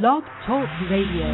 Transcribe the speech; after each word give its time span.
Blog 0.00 0.22
Talk 0.46 0.66
Radio. 0.90 1.28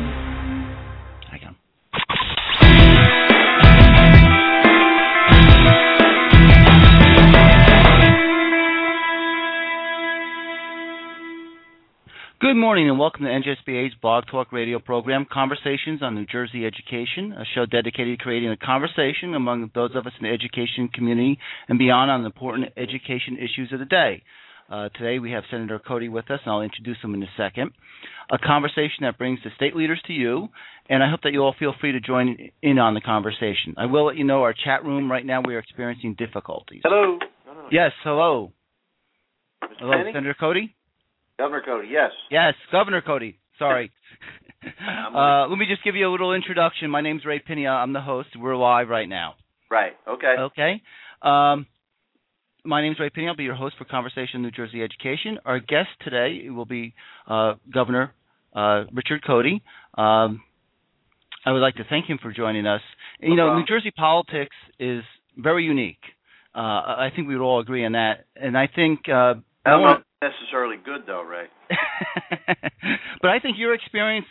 Good 12.40 12.54
morning 12.54 12.88
and 12.88 12.98
welcome 12.98 13.26
to 13.26 13.30
NJSBA's 13.30 13.94
Blog 14.02 14.24
Talk 14.28 14.50
Radio 14.50 14.80
program, 14.80 15.24
Conversations 15.32 16.02
on 16.02 16.16
New 16.16 16.26
Jersey 16.26 16.66
Education, 16.66 17.30
a 17.30 17.44
show 17.54 17.64
dedicated 17.64 18.18
to 18.18 18.24
creating 18.24 18.50
a 18.50 18.56
conversation 18.56 19.34
among 19.34 19.70
those 19.72 19.90
of 19.94 20.04
us 20.04 20.12
in 20.18 20.26
the 20.26 20.32
education 20.32 20.88
community 20.92 21.38
and 21.68 21.78
beyond 21.78 22.10
on 22.10 22.22
the 22.22 22.26
important 22.26 22.72
education 22.76 23.36
issues 23.36 23.72
of 23.72 23.78
the 23.78 23.84
day. 23.84 24.24
Uh, 24.70 24.90
today 24.90 25.18
we 25.18 25.30
have 25.30 25.44
Senator 25.50 25.78
Codey 25.78 26.10
with 26.10 26.30
us, 26.30 26.40
and 26.44 26.52
I'll 26.52 26.60
introduce 26.60 26.98
him 27.02 27.14
in 27.14 27.22
a 27.22 27.28
second. 27.38 27.70
A 28.30 28.38
conversation 28.38 29.02
that 29.02 29.16
brings 29.16 29.38
the 29.42 29.50
state 29.56 29.74
leaders 29.74 30.00
to 30.06 30.12
you, 30.12 30.48
and 30.90 31.02
I 31.02 31.08
hope 31.08 31.20
that 31.22 31.32
you 31.32 31.40
all 31.40 31.54
feel 31.58 31.74
free 31.80 31.92
to 31.92 32.00
join 32.00 32.36
in 32.62 32.78
on 32.78 32.92
the 32.92 33.00
conversation. 33.00 33.74
I 33.78 33.86
will 33.86 34.06
let 34.06 34.16
you 34.16 34.24
know 34.24 34.42
our 34.42 34.52
chat 34.52 34.84
room 34.84 35.10
right 35.10 35.24
now 35.24 35.40
we 35.40 35.54
are 35.54 35.58
experiencing 35.58 36.16
difficulties. 36.18 36.82
Hello. 36.84 37.18
Yes, 37.72 37.92
hello. 38.04 38.52
Mr. 39.64 39.68
Hello, 39.78 39.92
Pinney? 39.92 40.12
Senator 40.12 40.36
Codey? 40.38 40.74
Governor 41.38 41.62
Codey, 41.66 41.90
yes. 41.90 42.10
Yes, 42.30 42.54
Governor 42.70 43.00
Cody. 43.00 43.38
Sorry. 43.58 43.90
Uh, 45.14 45.46
let 45.48 45.56
me 45.56 45.66
just 45.68 45.82
give 45.84 45.94
you 45.94 46.08
a 46.08 46.10
little 46.10 46.34
introduction. 46.34 46.90
My 46.90 47.00
name's 47.00 47.24
Ray 47.24 47.40
Pinney. 47.40 47.66
I'm 47.66 47.92
the 47.92 48.00
host. 48.00 48.30
We're 48.36 48.56
live 48.56 48.88
right 48.88 49.08
now. 49.08 49.34
Right, 49.70 49.92
okay. 50.06 50.34
Okay. 50.38 50.82
Um, 51.22 51.66
my 52.68 52.82
name 52.82 52.92
is 52.92 53.00
Ray 53.00 53.08
Pinney. 53.08 53.28
I'll 53.28 53.34
be 53.34 53.44
your 53.44 53.54
host 53.54 53.76
for 53.78 53.86
Conversation 53.86 54.42
New 54.42 54.50
Jersey 54.50 54.82
Education. 54.82 55.38
Our 55.46 55.58
guest 55.58 55.88
today 56.04 56.50
will 56.50 56.66
be 56.66 56.94
uh, 57.26 57.54
Governor 57.72 58.12
uh, 58.54 58.84
Richard 58.92 59.24
Codey. 59.26 59.62
Um, 59.96 60.42
I 61.46 61.52
would 61.52 61.60
like 61.60 61.76
to 61.76 61.84
thank 61.88 62.06
him 62.06 62.18
for 62.20 62.30
joining 62.30 62.66
us. 62.66 62.82
You 63.20 63.36
know. 63.36 63.58
New 63.58 63.64
Jersey 63.64 63.90
politics 63.90 64.54
is 64.78 65.02
very 65.36 65.64
unique. 65.64 66.00
Uh, 66.54 66.58
I 66.58 67.08
think 67.14 67.26
we 67.26 67.36
would 67.38 67.44
all 67.44 67.60
agree 67.60 67.86
on 67.86 67.92
that. 67.92 68.26
And 68.36 68.56
I 68.56 68.68
think 68.72 69.00
uh, 69.08 69.12
I 69.12 69.32
don't 69.32 69.40
no 69.64 69.80
one- 69.80 69.90
know 69.90 70.02
if 70.20 70.32
necessarily 70.34 70.76
good, 70.84 71.02
though, 71.06 71.22
Ray. 71.22 71.46
but 73.22 73.30
I 73.30 73.38
think 73.40 73.56
your 73.58 73.72
experience, 73.72 74.26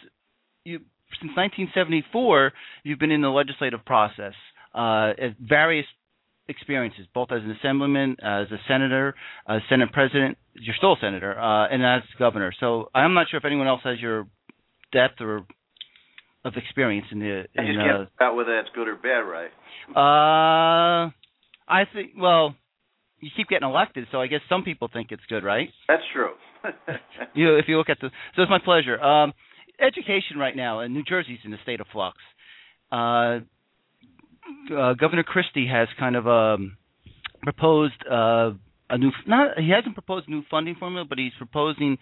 you 0.64 0.80
since 1.22 1.32
1974, 1.36 2.52
you've 2.84 3.00
been 3.00 3.12
in 3.12 3.22
the 3.22 3.30
legislative 3.30 3.84
process 3.84 4.34
uh, 4.76 5.14
at 5.20 5.38
various 5.40 5.86
experiences, 6.50 7.06
both 7.14 7.31
as 7.31 7.42
an 7.44 7.52
assemblyman, 7.52 8.17
as 8.22 8.48
a 8.52 8.58
senator, 8.67 9.16
as 9.48 9.62
senate 9.70 9.92
president. 9.92 10.38
You're 10.54 10.76
still 10.78 10.94
a 10.94 10.98
senator, 11.02 11.38
uh, 11.38 11.67
and 11.67 11.86
as 11.86 12.02
governor. 12.17 12.52
So 12.59 12.89
I'm 12.95 13.14
not 13.14 13.28
sure 13.30 13.38
if 13.38 13.45
anyone 13.45 13.67
else 13.67 13.81
has 13.84 14.00
your 14.00 14.28
depth 14.92 15.22
or 15.22 15.45
of 16.45 16.54
experience 16.56 17.08
in 17.12 17.20
the. 17.20 17.44
I 17.58 17.62
In, 17.62 17.67
just 17.67 17.80
uh, 17.80 17.84
can't 17.84 18.09
figure 18.09 18.28
out 18.28 18.36
whether 18.36 18.56
that's 18.56 18.73
good 18.76 18.88
or 18.88 18.95
bad, 18.95 19.22
right? 19.22 19.52
uh, 19.95 21.09
I 21.67 21.84
think. 21.94 22.12
Well, 22.17 22.56
you 23.20 23.30
keep 23.36 23.48
getting 23.48 23.67
elected, 23.67 24.08
so 24.11 24.22
I 24.22 24.28
guess 24.28 24.42
some 24.48 24.64
people 24.64 24.89
think 24.92 25.11
it's 25.11 25.23
good, 25.30 25.44
right? 25.44 25.70
That's 25.88 26.04
true. 26.14 26.32
you 27.34 27.45
know, 27.45 27.56
if 27.56 27.66
you 27.67 27.78
look 27.78 27.89
at 27.89 28.00
the 28.02 28.09
so 28.36 28.42
it's 28.42 28.50
my 28.50 28.59
pleasure 28.59 29.00
um 29.02 29.32
education 29.80 30.38
right 30.38 30.56
now 30.56 30.80
and 30.80 30.94
new 30.94 31.04
jersey's 31.04 31.38
in 31.45 31.54
a 31.54 31.61
state 31.61 31.80
of 31.80 31.88
flux 31.94 32.17
uh, 32.92 33.39
uh 34.76 34.94
governor 34.94 35.23
christie 35.23 35.67
has 35.67 35.88
kind 36.00 36.16
of 36.16 36.28
um 36.28 36.78
proposed 37.44 37.94
uh 38.09 38.52
a 38.89 38.98
new 38.98 39.12
not 39.26 39.58
he 39.58 39.70
hasn't 39.70 39.94
proposed 39.94 40.28
a 40.28 40.31
new 40.31 40.44
funding 40.50 40.76
formula 40.76 41.06
but 41.08 41.17
he's 41.17 41.34
proposing 41.38 41.98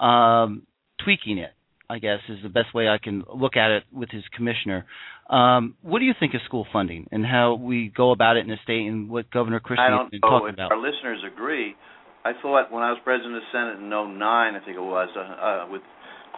um 0.00 0.66
tweaking 1.04 1.38
it 1.38 1.50
i 1.88 1.98
guess 1.98 2.18
is 2.28 2.38
the 2.42 2.48
best 2.48 2.72
way 2.74 2.88
i 2.88 2.98
can 2.98 3.24
look 3.34 3.56
at 3.56 3.70
it 3.70 3.84
with 3.92 4.10
his 4.10 4.22
commissioner 4.36 4.86
um 5.28 5.74
what 5.82 5.98
do 5.98 6.04
you 6.04 6.14
think 6.18 6.34
of 6.34 6.40
school 6.44 6.66
funding 6.72 7.06
and 7.10 7.24
how 7.24 7.54
we 7.54 7.92
go 7.94 8.10
about 8.12 8.36
it 8.36 8.40
in 8.40 8.48
the 8.48 8.56
state 8.62 8.86
and 8.86 9.08
what 9.10 9.30
governor 9.30 9.60
christie 9.60 9.82
I 9.82 9.90
has 9.90 9.98
don't 9.98 10.10
been 10.10 10.20
know 10.22 10.30
talking 10.30 10.48
if 10.48 10.54
about 10.54 10.72
our 10.72 10.78
listeners 10.78 11.22
agree. 11.26 11.74
I 12.22 12.32
thought 12.42 12.70
when 12.70 12.82
I 12.82 12.90
was 12.92 13.00
president 13.02 13.36
of 13.36 13.40
the 13.40 13.48
Senate 13.50 13.80
in 13.80 13.88
'09, 13.88 14.20
I 14.20 14.60
think 14.60 14.76
it 14.76 14.80
was, 14.80 15.08
uh, 15.16 15.20
uh, 15.20 15.66
with 15.72 15.80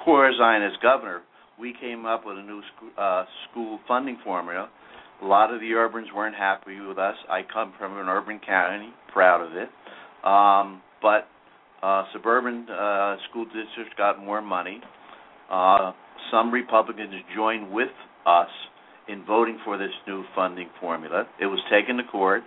Corzine 0.07 0.65
as 0.65 0.77
governor, 0.81 1.23
we 1.59 1.75
came 1.81 2.07
up 2.07 2.23
with 2.25 2.39
a 2.39 2.43
new 2.43 2.61
sc- 2.63 2.97
uh, 2.97 3.25
school 3.51 3.81
funding 3.89 4.17
formula. 4.23 4.69
A 5.21 5.27
lot 5.27 5.53
of 5.53 5.61
the 5.61 5.73
urbans 5.75 6.09
weren't 6.15 6.35
happy 6.35 6.81
with 6.81 6.99
us. 6.99 7.17
I 7.29 7.43
come 7.53 7.73
from 7.79 7.99
an 7.99 8.09
urban 8.09 8.41
county, 8.45 8.91
proud 9.13 9.41
of 9.41 9.53
it. 9.57 9.69
Um, 10.25 10.83
but 11.01 11.29
uh, 11.83 12.05
suburban 12.13 12.67
uh, 12.71 13.17
school 13.29 13.45
districts 13.45 13.93
got 13.97 14.25
more 14.25 14.41
money. 14.41 14.81
Uh, 15.51 15.93
some 16.31 16.51
Republicans 16.51 17.13
joined 17.35 17.71
with 17.71 17.91
us 18.27 18.49
in 19.09 19.25
voting 19.25 19.59
for 19.65 19.77
this 19.79 19.91
new 20.07 20.25
funding 20.35 20.69
formula. 20.81 21.27
It 21.41 21.47
was 21.47 21.61
taken 21.71 21.97
to 21.97 22.05
court, 22.05 22.43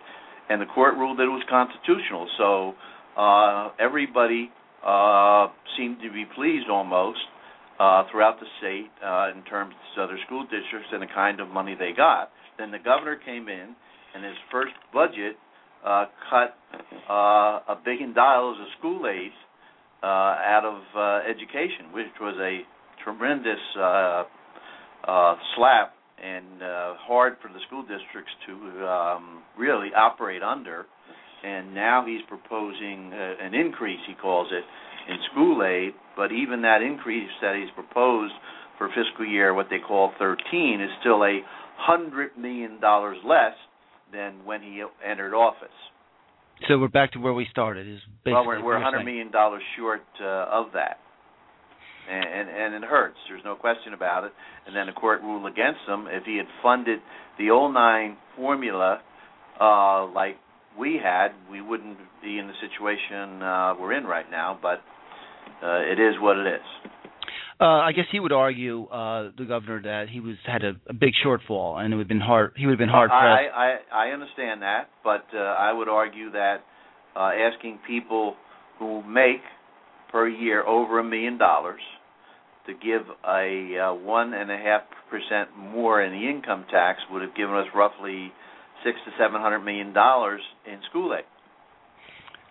and 0.49 0.61
the 0.61 0.65
court 0.65 0.95
ruled 0.95 1.19
that 1.19 1.23
it 1.23 1.27
was 1.27 1.43
constitutional. 1.49 2.27
So 2.37 2.73
uh, 3.19 3.71
everybody 3.79 4.49
uh, 4.85 5.47
seemed 5.77 5.97
to 6.01 6.11
be 6.11 6.25
pleased 6.35 6.69
almost 6.69 7.19
uh, 7.79 8.03
throughout 8.11 8.39
the 8.39 8.47
state 8.59 8.91
uh, 9.03 9.31
in 9.35 9.43
terms 9.43 9.73
of 9.97 10.09
their 10.09 10.19
school 10.25 10.43
districts 10.43 10.89
and 10.91 11.01
the 11.01 11.11
kind 11.13 11.39
of 11.39 11.49
money 11.49 11.75
they 11.77 11.91
got. 11.95 12.31
Then 12.57 12.71
the 12.71 12.79
governor 12.79 13.17
came 13.17 13.47
in, 13.47 13.75
and 14.13 14.23
his 14.23 14.35
first 14.51 14.73
budget 14.93 15.35
uh, 15.85 16.05
cut 16.29 16.57
uh, 17.09 17.73
a 17.73 17.77
billion 17.83 18.13
dollars 18.13 18.57
of 18.61 18.67
school 18.79 19.07
aid 19.07 19.31
uh, 20.01 20.05
out 20.05 20.63
of 20.63 20.81
uh, 20.95 21.29
education, 21.29 21.91
which 21.91 22.07
was 22.21 22.35
a 22.39 22.61
tremendous 23.03 23.59
uh, 23.77 24.23
uh, 25.07 25.35
slap 25.55 25.93
and 26.23 26.63
uh, 26.63 26.93
hard 27.05 27.35
for 27.41 27.49
the 27.49 27.59
school 27.67 27.81
districts 27.81 28.31
to 28.47 28.87
um, 28.87 29.43
really 29.57 29.89
operate 29.95 30.41
under. 30.41 30.85
And 31.43 31.75
now 31.75 32.03
he's 32.07 32.21
proposing 32.27 33.11
uh, 33.13 33.45
an 33.45 33.53
increase, 33.53 33.99
he 34.07 34.15
calls 34.15 34.47
it, 34.51 34.63
in 35.09 35.17
school 35.31 35.63
aid. 35.63 35.93
But 36.15 36.31
even 36.31 36.61
that 36.63 36.81
increase 36.81 37.29
that 37.41 37.55
he's 37.55 37.69
proposed 37.75 38.33
for 38.77 38.87
fiscal 38.89 39.25
year, 39.25 39.53
what 39.53 39.67
they 39.69 39.79
call 39.79 40.11
13, 40.19 40.81
is 40.81 40.89
still 41.01 41.23
a 41.23 41.39
hundred 41.77 42.37
million 42.37 42.79
dollars 42.79 43.17
less 43.25 43.53
than 44.13 44.45
when 44.45 44.61
he 44.61 44.81
entered 45.05 45.33
office. 45.33 45.67
so 46.67 46.77
we're 46.79 46.87
back 46.87 47.11
to 47.11 47.19
where 47.19 47.33
we 47.33 47.45
started 47.51 47.85
is 47.87 47.99
basically 48.23 48.33
Well, 48.33 48.45
we're, 48.47 48.55
what 48.57 48.65
we're 48.65 48.71
you're 48.79 48.83
100 48.83 48.97
saying. 48.99 49.05
million 49.05 49.31
dollars 49.31 49.61
short 49.77 50.01
uh, 50.21 50.47
of 50.51 50.67
that, 50.73 50.99
and, 52.09 52.23
and 52.23 52.73
and 52.75 52.83
it 52.83 52.87
hurts. 52.87 53.17
There's 53.27 53.43
no 53.43 53.55
question 53.55 53.93
about 53.93 54.23
it. 54.23 54.31
And 54.67 54.75
then 54.75 54.85
the 54.87 54.93
court 54.93 55.21
ruled 55.21 55.45
against 55.51 55.81
him. 55.87 56.07
If 56.09 56.23
he 56.23 56.37
had 56.37 56.45
funded 56.63 56.99
the 57.37 57.45
09 57.51 58.17
formula 58.37 59.01
uh, 59.59 60.07
like 60.07 60.37
we 60.79 60.99
had, 61.01 61.29
we 61.51 61.61
wouldn't 61.61 61.97
be 62.23 62.37
in 62.39 62.47
the 62.47 62.53
situation 62.61 63.41
uh, 63.41 63.73
we're 63.79 63.93
in 63.93 64.05
right 64.05 64.29
now. 64.31 64.57
But 64.61 64.81
uh, 65.65 65.91
it 65.91 65.99
is 65.99 66.15
what 66.19 66.37
it 66.37 66.47
is. 66.47 66.91
Uh, 67.59 67.65
I 67.65 67.93
guess 67.93 68.05
he 68.11 68.19
would 68.19 68.33
argue, 68.33 68.85
uh, 68.87 69.31
the 69.37 69.45
governor, 69.45 69.81
that 69.83 70.09
he 70.09 70.19
was 70.19 70.35
had 70.45 70.63
a, 70.63 70.73
a 70.87 70.93
big 70.93 71.13
shortfall, 71.25 71.79
and 71.79 71.93
it 71.93 71.95
would 71.95 72.03
have 72.03 72.07
been 72.09 72.19
hard. 72.19 72.51
He 72.57 72.65
would 72.65 72.73
have 72.73 72.79
been 72.79 72.89
hard 72.89 73.09
pressed. 73.09 73.23
I, 73.23 73.77
I 73.93 74.07
I 74.07 74.11
understand 74.11 74.61
that, 74.61 74.89
but 75.03 75.25
uh, 75.33 75.39
I 75.39 75.71
would 75.71 75.87
argue 75.87 76.31
that 76.31 76.57
uh, 77.15 77.31
asking 77.31 77.79
people 77.87 78.35
who 78.77 79.01
make 79.03 79.41
per 80.11 80.27
year 80.27 80.65
over 80.65 80.99
a 80.99 81.03
million 81.03 81.37
dollars 81.37 81.79
to 82.67 82.73
give 82.73 83.03
a 83.25 83.77
uh, 83.77 83.93
one 83.93 84.33
and 84.33 84.51
a 84.51 84.57
half 84.57 84.81
percent 85.09 85.55
more 85.57 86.01
in 86.03 86.11
the 86.11 86.29
income 86.29 86.65
tax 86.69 86.99
would 87.09 87.21
have 87.21 87.35
given 87.35 87.55
us 87.55 87.67
roughly 87.73 88.33
six 88.83 88.97
to 89.05 89.11
seven 89.17 89.39
hundred 89.39 89.59
million 89.59 89.93
dollars 89.93 90.41
in 90.65 90.79
school 90.89 91.15
aid. 91.17 91.23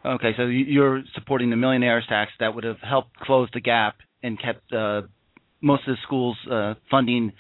Okay, 0.05 0.35
so 0.37 0.43
you- 0.47 0.65
you're 0.67 1.03
supporting 1.15 1.51
the 1.51 1.57
millionaires 1.57 2.07
tax 2.07 2.33
that 2.39 2.55
would 2.55 2.65
have 2.65 2.81
helped 2.81 3.17
close 3.21 3.49
the 3.53 3.61
gap 3.61 3.97
and 4.23 4.39
kept 4.39 4.71
uh, 4.73 5.03
most 5.63 5.87
of 5.89 5.97
the 5.97 6.03
schools 6.03 6.37
uh, 6.51 6.75
funding 6.91 7.33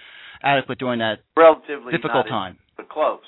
adequate 0.43 0.79
during 0.79 0.99
that 1.01 1.21
Relatively 1.37 1.93
difficult 1.93 2.27
time. 2.29 2.59
but 2.77 2.89
close. 2.89 3.21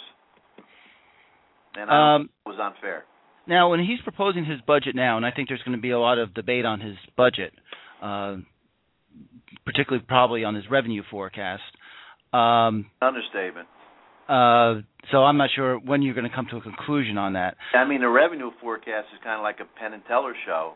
And 1.76 1.90
I 1.90 2.14
Um, 2.14 2.30
it 2.46 2.48
was 2.48 2.58
unfair. 2.58 3.04
now, 3.46 3.68
when 3.70 3.80
he's 3.80 4.00
proposing 4.02 4.44
his 4.46 4.60
budget 4.62 4.94
now, 4.94 5.16
and 5.18 5.26
I 5.26 5.30
think 5.30 5.48
there's 5.48 5.62
going 5.62 5.76
to 5.76 5.80
be 5.82 5.90
a 5.90 5.98
lot 5.98 6.18
of 6.18 6.32
debate 6.32 6.64
on 6.64 6.80
his 6.80 6.96
budget, 7.16 7.52
uh, 8.00 8.36
particularly 9.66 10.04
probably 10.06 10.44
on 10.44 10.54
his 10.54 10.68
revenue 10.70 11.02
forecast. 11.10 11.62
Um, 12.32 12.90
Understatement. 13.02 13.68
Uh, 14.28 14.82
so 15.10 15.18
I'm 15.22 15.36
not 15.36 15.50
sure 15.54 15.78
when 15.78 16.02
you're 16.02 16.14
going 16.14 16.28
to 16.28 16.34
come 16.34 16.46
to 16.50 16.56
a 16.56 16.60
conclusion 16.60 17.16
on 17.18 17.34
that. 17.34 17.56
I 17.74 17.86
mean, 17.86 18.00
the 18.00 18.08
revenue 18.08 18.50
forecast 18.60 19.06
is 19.14 19.20
kind 19.22 19.38
of 19.38 19.42
like 19.42 19.60
a 19.60 19.78
Penn 19.78 19.92
and 19.92 20.02
Teller 20.06 20.34
show. 20.46 20.74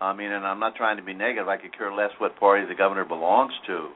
I 0.00 0.12
mean, 0.12 0.32
and 0.32 0.44
I'm 0.44 0.60
not 0.60 0.74
trying 0.76 0.98
to 0.98 1.02
be 1.02 1.14
negative. 1.14 1.48
I 1.48 1.56
could 1.56 1.76
care 1.76 1.92
less 1.92 2.10
what 2.18 2.38
party 2.38 2.66
the 2.68 2.74
governor 2.74 3.04
belongs 3.04 3.52
to, 3.66 3.88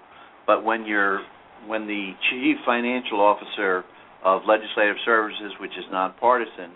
but 0.46 0.64
when 0.64 0.86
you're 0.86 1.20
when 1.66 1.86
the 1.86 2.12
chief 2.30 2.56
financial 2.64 3.20
officer 3.20 3.84
of 4.24 4.42
legislative 4.46 4.96
services, 5.04 5.52
which 5.60 5.72
is 5.72 5.84
nonpartisan, 5.90 6.70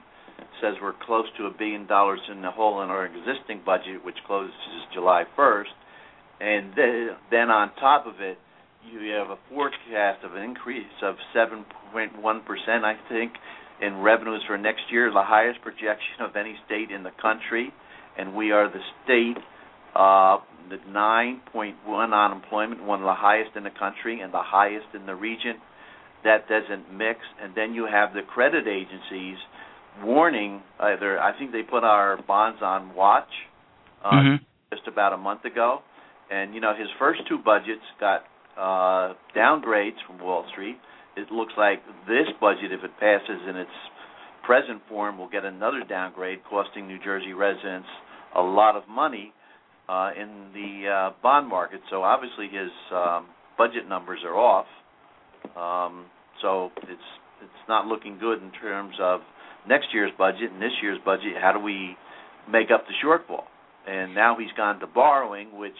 says 0.60 0.74
we're 0.82 0.94
close 1.06 1.26
to 1.38 1.46
a 1.46 1.50
billion 1.50 1.86
dollars 1.86 2.20
in 2.30 2.42
the 2.42 2.50
hole 2.50 2.82
in 2.82 2.90
our 2.90 3.06
existing 3.06 3.62
budget, 3.64 4.04
which 4.04 4.16
closes 4.26 4.52
July 4.92 5.24
1st, 5.38 5.74
and 6.40 6.74
th- 6.74 7.10
then 7.30 7.48
on 7.50 7.70
top 7.76 8.06
of 8.06 8.20
it, 8.20 8.38
you 8.90 9.12
have 9.12 9.30
a 9.30 9.38
forecast 9.48 10.24
of 10.24 10.34
an 10.34 10.42
increase 10.42 10.86
of 11.02 11.14
7.1 11.34 11.64
percent, 11.64 11.81
I 12.84 12.94
think, 13.08 13.32
in 13.80 14.00
revenues 14.00 14.42
for 14.46 14.56
next 14.58 14.82
year, 14.90 15.10
the 15.10 15.24
highest 15.24 15.60
projection 15.62 16.20
of 16.20 16.36
any 16.36 16.56
state 16.66 16.90
in 16.90 17.02
the 17.02 17.12
country, 17.20 17.72
and 18.18 18.34
we 18.34 18.52
are 18.52 18.68
the 18.68 18.80
state 19.04 19.42
uh, 19.94 20.38
the 20.70 20.76
9.1 20.88 21.74
unemployment, 21.86 22.82
one 22.84 23.00
of 23.00 23.04
the 23.04 23.14
highest 23.14 23.56
in 23.56 23.64
the 23.64 23.70
country 23.78 24.20
and 24.20 24.32
the 24.32 24.42
highest 24.42 24.86
in 24.94 25.06
the 25.06 25.14
region. 25.14 25.56
That 26.24 26.48
doesn't 26.48 26.92
mix, 26.96 27.18
and 27.42 27.52
then 27.54 27.74
you 27.74 27.86
have 27.90 28.14
the 28.14 28.22
credit 28.22 28.66
agencies 28.68 29.36
warning. 30.04 30.62
Either 30.78 31.20
I 31.20 31.36
think 31.36 31.52
they 31.52 31.62
put 31.62 31.84
our 31.84 32.22
bonds 32.22 32.60
on 32.62 32.94
watch 32.94 33.28
uh, 34.04 34.10
mm-hmm. 34.10 34.44
just 34.74 34.86
about 34.86 35.12
a 35.12 35.16
month 35.16 35.44
ago, 35.44 35.80
and 36.30 36.54
you 36.54 36.60
know 36.60 36.74
his 36.78 36.88
first 36.98 37.22
two 37.28 37.38
budgets 37.38 37.82
got 37.98 38.22
uh, 38.56 39.14
downgrades 39.36 39.96
from 40.06 40.20
Wall 40.20 40.46
Street. 40.52 40.78
It 41.16 41.30
looks 41.30 41.52
like 41.58 41.82
this 42.08 42.26
budget, 42.40 42.72
if 42.72 42.82
it 42.84 42.90
passes 42.98 43.40
in 43.48 43.56
its 43.56 43.70
present 44.44 44.80
form, 44.88 45.18
will 45.18 45.28
get 45.28 45.44
another 45.44 45.82
downgrade, 45.88 46.40
costing 46.48 46.86
New 46.86 46.98
Jersey 47.02 47.32
residents 47.32 47.88
a 48.34 48.40
lot 48.40 48.76
of 48.76 48.88
money 48.88 49.32
uh, 49.88 50.10
in 50.18 50.50
the 50.54 50.88
uh, 50.88 51.10
bond 51.22 51.48
market. 51.48 51.80
So 51.90 52.02
obviously 52.02 52.46
his 52.46 52.70
um, 52.92 53.26
budget 53.58 53.88
numbers 53.88 54.20
are 54.24 54.36
off. 54.36 54.66
Um, 55.56 56.06
so 56.40 56.70
it's 56.82 57.00
it's 57.42 57.68
not 57.68 57.86
looking 57.86 58.18
good 58.18 58.40
in 58.40 58.52
terms 58.52 58.94
of 59.00 59.20
next 59.68 59.88
year's 59.92 60.12
budget 60.16 60.52
and 60.52 60.62
this 60.62 60.72
year's 60.80 60.98
budget. 61.04 61.34
How 61.40 61.52
do 61.52 61.58
we 61.58 61.96
make 62.50 62.70
up 62.72 62.84
the 62.86 62.94
shortfall? 63.04 63.44
And 63.86 64.14
now 64.14 64.36
he's 64.38 64.52
gone 64.56 64.78
to 64.80 64.86
borrowing, 64.86 65.58
which 65.58 65.72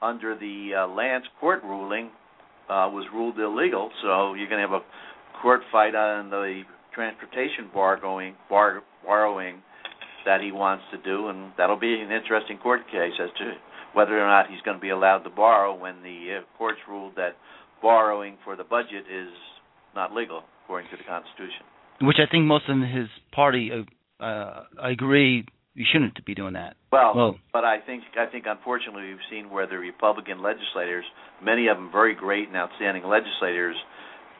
under 0.00 0.34
the 0.34 0.70
uh, 0.74 0.86
Lance 0.88 1.24
court 1.40 1.62
ruling 1.62 2.10
uh, 2.68 2.88
was 2.92 3.06
ruled 3.12 3.38
illegal. 3.38 3.90
So 4.02 4.34
you're 4.34 4.48
going 4.48 4.62
to 4.62 4.68
have 4.68 4.82
a 4.82 5.40
court 5.40 5.60
fight 5.72 5.94
on 5.94 6.30
the 6.30 6.62
transportation 6.94 7.70
borrowing, 7.72 8.34
bar, 8.48 8.82
borrowing 9.04 9.62
that 10.24 10.40
he 10.40 10.52
wants 10.52 10.84
to 10.92 10.98
do, 10.98 11.28
and 11.28 11.52
that'll 11.56 11.78
be 11.78 11.94
an 11.94 12.10
interesting 12.10 12.58
court 12.58 12.82
case 12.90 13.14
as 13.22 13.30
to 13.38 13.52
whether 13.94 14.18
or 14.18 14.26
not 14.26 14.50
he's 14.50 14.60
going 14.62 14.76
to 14.76 14.80
be 14.80 14.90
allowed 14.90 15.20
to 15.20 15.30
borrow 15.30 15.74
when 15.74 16.02
the 16.02 16.38
uh, 16.38 16.58
courts 16.58 16.78
ruled 16.88 17.14
that 17.16 17.36
borrowing 17.80 18.36
for 18.44 18.56
the 18.56 18.64
budget 18.64 19.04
is 19.10 19.30
not 19.94 20.12
legal 20.12 20.42
according 20.64 20.90
to 20.90 20.96
the 20.96 21.04
Constitution. 21.04 21.64
Which 22.02 22.18
I 22.18 22.30
think 22.30 22.44
most 22.44 22.64
of 22.68 22.76
his 22.78 23.08
party 23.32 23.70
uh, 23.72 24.22
uh, 24.22 24.64
agree 24.82 25.46
you 25.78 25.86
shouldn't 25.92 26.18
be 26.26 26.34
doing 26.34 26.54
that. 26.54 26.74
Well, 26.90 27.12
well, 27.14 27.34
but 27.52 27.64
I 27.64 27.78
think 27.78 28.02
I 28.18 28.26
think 28.26 28.46
unfortunately 28.48 29.14
we've 29.14 29.28
seen 29.30 29.48
where 29.48 29.68
the 29.68 29.78
Republican 29.78 30.42
legislators, 30.42 31.04
many 31.40 31.68
of 31.68 31.76
them 31.76 31.90
very 31.92 32.16
great 32.16 32.48
and 32.48 32.56
outstanding 32.56 33.04
legislators, 33.04 33.76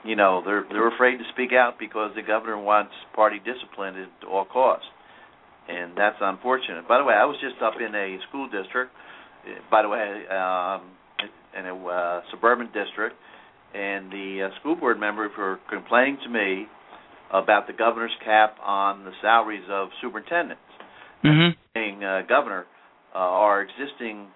you 0.04 0.16
know, 0.16 0.42
they're 0.44 0.66
they're 0.68 0.92
afraid 0.92 1.18
to 1.18 1.24
speak 1.32 1.52
out 1.52 1.78
because 1.78 2.10
the 2.16 2.22
governor 2.22 2.58
wants 2.58 2.90
party 3.14 3.38
discipline 3.38 3.94
at 3.94 4.26
all 4.26 4.46
costs, 4.46 4.86
and 5.68 5.92
that's 5.96 6.18
unfortunate. 6.20 6.88
By 6.88 6.98
the 6.98 7.04
way, 7.04 7.14
I 7.14 7.24
was 7.24 7.38
just 7.40 7.62
up 7.62 7.74
in 7.78 7.94
a 7.94 8.18
school 8.28 8.50
district, 8.50 8.90
by 9.70 9.82
the 9.82 9.88
way, 9.88 10.26
um, 10.34 10.90
in 11.54 11.66
a 11.70 11.86
uh, 11.86 12.20
suburban 12.32 12.66
district, 12.74 13.14
and 13.74 14.10
the 14.10 14.50
uh, 14.50 14.58
school 14.58 14.74
board 14.74 14.98
members 14.98 15.30
were 15.38 15.60
complaining 15.70 16.18
to 16.24 16.28
me 16.28 16.66
about 17.32 17.68
the 17.68 17.72
governor's 17.72 18.16
cap 18.24 18.56
on 18.64 19.04
the 19.04 19.12
salaries 19.22 19.66
of 19.70 19.90
superintendents 20.02 20.62
mm-hmm. 21.24 22.04
uh, 22.04 22.22
governor, 22.28 22.66
uh, 23.14 23.18
our 23.18 23.62
existing 23.62 24.28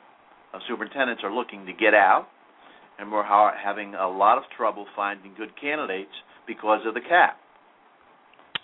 uh, 0.55 0.58
superintendents 0.69 1.23
are 1.25 1.32
looking 1.32 1.67
to 1.67 1.73
get 1.73 1.94
out, 1.94 2.29
and 2.99 3.11
we're 3.11 3.25
ha- 3.25 3.55
having 3.62 3.94
a 3.94 4.08
lot 4.08 4.38
of 4.38 4.44
trouble 4.56 4.87
finding 4.94 5.34
good 5.37 5.50
candidates 5.61 6.12
because 6.46 6.81
of 6.87 6.94
the 6.94 7.00
cap. 7.00 7.38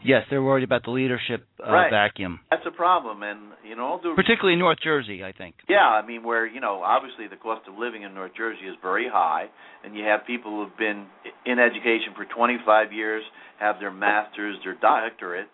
Yes, 0.05 0.23
they're 0.31 0.43
worried 0.43 0.63
about 0.63 0.85
the 0.85 0.93
leadership 0.93 1.45
uh, 1.59 1.73
right. 1.73 1.91
vacuum. 1.91 2.39
That's 2.51 2.63
a 2.67 2.71
problem, 2.71 3.25
and 3.25 3.51
you 3.69 3.75
know, 3.75 3.99
do 4.01 4.15
particularly 4.15 4.53
in 4.53 4.61
North 4.61 4.79
Jersey, 4.83 5.25
I 5.25 5.33
think. 5.33 5.57
Yeah, 5.69 5.79
I 5.79 6.07
mean, 6.07 6.23
where 6.23 6.47
you 6.47 6.61
know, 6.61 6.83
obviously 6.85 7.27
the 7.27 7.37
cost 7.37 7.67
of 7.69 7.77
living 7.77 8.03
in 8.03 8.15
North 8.15 8.33
Jersey 8.37 8.63
is 8.67 8.77
very 8.81 9.09
high, 9.11 9.47
and 9.85 9.97
you 9.97 10.05
have 10.05 10.21
people 10.25 10.53
who've 10.53 10.79
been 10.79 11.07
in 11.47 11.59
education 11.59 12.15
for 12.15 12.25
25 12.27 12.93
years, 12.93 13.25
have 13.59 13.81
their 13.81 13.91
masters, 13.91 14.57
their 14.63 14.77
doctorate, 14.81 15.49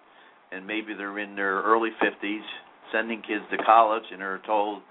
and 0.55 0.67
maybe 0.67 0.95
they're 0.95 1.19
in 1.19 1.35
their 1.35 1.62
early 1.62 1.91
50s 2.03 2.45
sending 2.93 3.23
kids 3.23 3.45
to 3.51 3.59
college 3.65 4.05
and 4.12 4.23
are 4.23 4.41
told 4.47 4.83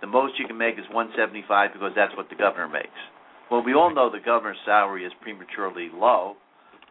the 0.00 0.06
most 0.06 0.38
you 0.38 0.46
can 0.46 0.58
make 0.58 0.74
is 0.74 0.84
175 0.92 1.72
because 1.72 1.92
that's 1.96 2.14
what 2.16 2.28
the 2.28 2.36
governor 2.36 2.68
makes. 2.68 3.00
Well, 3.50 3.62
we 3.64 3.74
all 3.74 3.94
know 3.94 4.10
the 4.10 4.20
governor's 4.24 4.58
salary 4.66 5.04
is 5.04 5.12
prematurely 5.22 5.88
low 5.92 6.36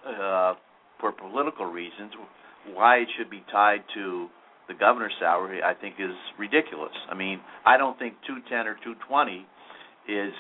uh, 0.08 0.56
for 1.00 1.12
political 1.12 1.66
reasons. 1.66 2.14
Why 2.74 2.98
it 2.98 3.08
should 3.18 3.30
be 3.30 3.44
tied 3.52 3.84
to 3.94 4.28
the 4.68 4.74
governor's 4.74 5.14
salary, 5.20 5.62
I 5.62 5.74
think, 5.74 5.96
is 6.00 6.16
ridiculous. 6.40 6.94
I 7.12 7.14
mean, 7.14 7.40
I 7.66 7.78
don't 7.78 8.00
think 8.00 8.16
210 8.26 8.66
or 8.66 8.74
220 8.82 9.46
is 10.10 10.34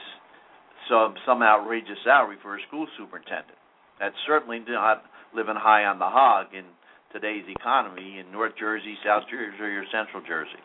some 0.89 1.15
some 1.25 1.43
outrageous 1.43 1.97
salary 2.03 2.37
for 2.41 2.57
a 2.57 2.59
school 2.67 2.87
superintendent. 2.97 3.57
That's 3.99 4.15
certainly 4.25 4.59
not 4.67 5.03
living 5.35 5.55
high 5.57 5.85
on 5.85 5.99
the 5.99 6.05
hog 6.05 6.47
in 6.53 6.65
today's 7.15 7.45
economy 7.47 8.19
in 8.19 8.29
North 8.31 8.53
Jersey, 8.59 8.95
South 9.05 9.23
Jersey, 9.31 9.63
or 9.63 9.85
Central 9.91 10.21
Jersey. 10.27 10.59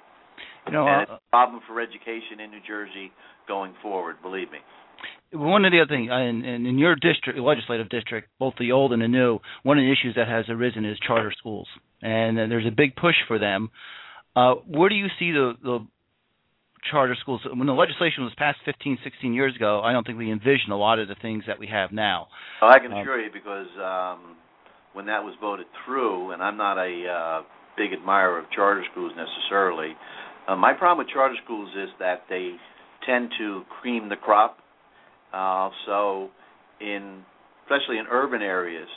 You 0.66 0.72
know, 0.72 0.86
and 0.86 1.08
uh, 1.08 1.14
it's 1.14 1.22
a 1.26 1.30
problem 1.30 1.62
for 1.66 1.80
education 1.80 2.40
in 2.42 2.50
New 2.50 2.60
Jersey 2.66 3.12
going 3.46 3.72
forward. 3.80 4.16
Believe 4.20 4.50
me. 4.50 4.58
One 5.32 5.64
of 5.64 5.70
the 5.70 5.80
other 5.80 5.94
things, 5.94 6.10
in, 6.10 6.66
in 6.66 6.76
your 6.76 6.96
district, 6.96 7.38
legislative 7.38 7.88
district, 7.88 8.28
both 8.40 8.54
the 8.58 8.72
old 8.72 8.92
and 8.92 9.00
the 9.00 9.06
new, 9.06 9.38
one 9.62 9.78
of 9.78 9.82
the 9.82 9.92
issues 9.92 10.16
that 10.16 10.26
has 10.26 10.46
arisen 10.48 10.84
is 10.84 10.98
charter 11.06 11.32
schools, 11.38 11.68
and 12.02 12.38
uh, 12.38 12.46
there's 12.48 12.66
a 12.66 12.74
big 12.74 12.96
push 12.96 13.14
for 13.28 13.38
them. 13.38 13.70
Uh, 14.34 14.54
where 14.66 14.88
do 14.88 14.96
you 14.96 15.06
see 15.20 15.30
the, 15.30 15.54
the 15.62 15.86
charter 16.90 17.16
schools? 17.20 17.40
When 17.46 17.66
the 17.66 17.72
legislation 17.72 18.24
was 18.24 18.32
passed 18.36 18.58
15, 18.64 18.98
16 19.04 19.32
years 19.32 19.54
ago, 19.54 19.80
I 19.82 19.92
don't 19.92 20.04
think 20.04 20.18
we 20.18 20.32
envisioned 20.32 20.72
a 20.72 20.76
lot 20.76 20.98
of 20.98 21.06
the 21.06 21.16
things 21.22 21.44
that 21.46 21.60
we 21.60 21.68
have 21.68 21.92
now. 21.92 22.26
Oh, 22.60 22.68
I 22.68 22.80
can 22.80 22.92
assure 22.92 23.20
you 23.20 23.30
because 23.32 23.68
um, 23.78 24.36
when 24.92 25.06
that 25.06 25.22
was 25.22 25.34
voted 25.40 25.66
through, 25.84 26.32
and 26.32 26.42
I'm 26.42 26.56
not 26.56 26.78
a 26.78 27.06
uh, 27.06 27.42
big 27.76 27.92
admirer 27.92 28.38
of 28.38 28.50
charter 28.50 28.84
schools 28.90 29.12
necessarily. 29.16 29.94
Uh, 30.48 30.56
my 30.56 30.72
problem 30.72 31.06
with 31.06 31.12
charter 31.14 31.36
schools 31.44 31.70
is 31.76 31.90
that 31.98 32.22
they 32.28 32.52
tend 33.06 33.30
to 33.38 33.62
cream 33.80 34.08
the 34.08 34.16
crop. 34.16 34.58
Uh, 35.32 35.70
so, 35.86 36.30
in 36.80 37.22
especially 37.64 37.98
in 37.98 38.06
urban 38.10 38.42
areas, 38.42 38.88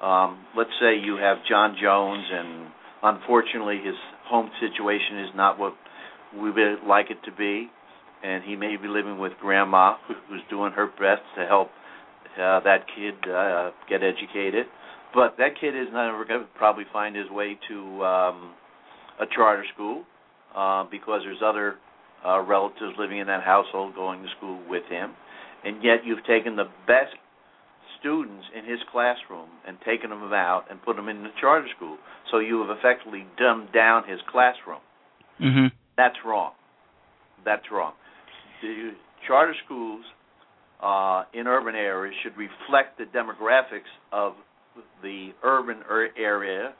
um, 0.00 0.44
let's 0.56 0.70
say 0.80 0.96
you 1.02 1.16
have 1.16 1.38
John 1.48 1.76
Jones, 1.82 2.24
and 2.32 2.68
unfortunately 3.02 3.80
his 3.84 3.96
home 4.26 4.50
situation 4.60 5.18
is 5.20 5.30
not 5.34 5.58
what 5.58 5.74
we 6.32 6.50
would 6.50 6.84
like 6.86 7.10
it 7.10 7.18
to 7.24 7.32
be, 7.36 7.68
and 8.22 8.44
he 8.44 8.54
may 8.54 8.76
be 8.76 8.86
living 8.86 9.18
with 9.18 9.32
grandma, 9.40 9.96
who's 10.28 10.42
doing 10.48 10.72
her 10.72 10.86
best 10.86 11.22
to 11.36 11.44
help 11.46 11.70
uh, 12.38 12.60
that 12.60 12.86
kid 12.94 13.14
uh, 13.28 13.70
get 13.88 14.00
educated 14.02 14.66
but 15.14 15.36
that 15.38 15.58
kid 15.60 15.76
is 15.76 15.86
never 15.92 16.24
going 16.24 16.40
to 16.40 16.46
probably 16.56 16.84
find 16.92 17.14
his 17.14 17.30
way 17.30 17.56
to 17.68 18.04
um, 18.04 18.54
a 19.20 19.26
charter 19.34 19.64
school 19.72 20.04
uh, 20.54 20.84
because 20.90 21.22
there's 21.24 21.42
other 21.44 21.76
uh, 22.26 22.40
relatives 22.40 22.94
living 22.98 23.18
in 23.18 23.26
that 23.28 23.42
household 23.42 23.94
going 23.94 24.22
to 24.22 24.28
school 24.36 24.60
with 24.68 24.82
him, 24.90 25.12
and 25.64 25.82
yet 25.82 26.04
you've 26.04 26.24
taken 26.24 26.56
the 26.56 26.68
best 26.86 27.14
students 28.00 28.44
in 28.56 28.64
his 28.64 28.80
classroom 28.92 29.48
and 29.66 29.78
taken 29.84 30.10
them 30.10 30.22
out 30.32 30.64
and 30.70 30.82
put 30.82 30.96
them 30.96 31.08
in 31.08 31.22
the 31.22 31.30
charter 31.40 31.68
school. 31.76 31.96
So 32.30 32.38
you 32.38 32.60
have 32.60 32.76
effectively 32.76 33.24
dumbed 33.38 33.72
down 33.72 34.08
his 34.08 34.20
classroom. 34.30 34.80
Mm-hmm. 35.40 35.66
That's 35.96 36.16
wrong. 36.24 36.52
That's 37.44 37.64
wrong. 37.72 37.92
The 38.62 38.90
charter 39.26 39.54
schools 39.64 40.04
uh, 40.82 41.24
in 41.32 41.46
urban 41.46 41.74
areas 41.74 42.14
should 42.22 42.36
reflect 42.36 42.98
the 42.98 43.04
demographics 43.04 43.88
of 44.12 44.34
the 45.02 45.30
urban 45.42 45.82
area 46.18 46.72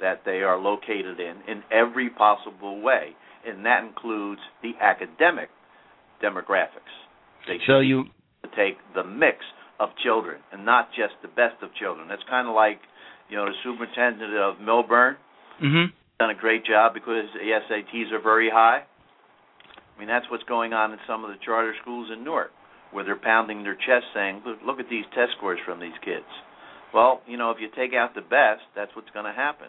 that 0.00 0.22
they 0.24 0.42
are 0.42 0.58
located 0.58 1.20
in 1.20 1.36
in 1.48 1.62
every 1.70 2.10
possible 2.10 2.80
way, 2.80 3.10
and 3.46 3.64
that 3.66 3.84
includes 3.84 4.40
the 4.62 4.72
academic 4.80 5.48
demographics. 6.22 6.92
They 7.46 7.58
so 7.66 7.80
you 7.80 8.04
take 8.56 8.76
the 8.94 9.04
mix 9.04 9.38
of 9.80 9.90
children 10.02 10.40
and 10.52 10.64
not 10.64 10.88
just 10.90 11.14
the 11.22 11.28
best 11.28 11.62
of 11.62 11.74
children. 11.74 12.08
That's 12.08 12.22
kind 12.28 12.48
of 12.48 12.54
like, 12.54 12.78
you 13.28 13.36
know, 13.36 13.46
the 13.46 13.56
superintendent 13.64 14.34
of 14.34 14.56
Millburn 14.56 15.16
mm-hmm. 15.62 15.90
done 16.18 16.30
a 16.30 16.34
great 16.38 16.64
job 16.64 16.94
because 16.94 17.26
the 17.34 17.50
SATs 17.68 18.12
are 18.12 18.22
very 18.22 18.50
high. 18.50 18.84
I 18.84 19.98
mean, 19.98 20.08
that's 20.08 20.26
what's 20.30 20.44
going 20.44 20.72
on 20.72 20.92
in 20.92 20.98
some 21.06 21.24
of 21.24 21.30
the 21.30 21.36
charter 21.44 21.74
schools 21.82 22.10
in 22.12 22.24
Newark, 22.24 22.50
where 22.92 23.04
they're 23.04 23.16
pounding 23.16 23.62
their 23.62 23.76
chest 23.76 24.06
saying, 24.12 24.42
"Look, 24.44 24.58
look 24.64 24.80
at 24.80 24.88
these 24.88 25.04
test 25.14 25.32
scores 25.36 25.60
from 25.64 25.78
these 25.80 25.96
kids." 26.04 26.26
Well, 26.94 27.20
you 27.26 27.36
know, 27.36 27.50
if 27.50 27.58
you 27.60 27.68
take 27.76 27.92
out 27.94 28.14
the 28.14 28.20
best, 28.20 28.62
that's 28.76 28.94
what's 28.94 29.10
going 29.10 29.24
to 29.26 29.32
happen. 29.32 29.66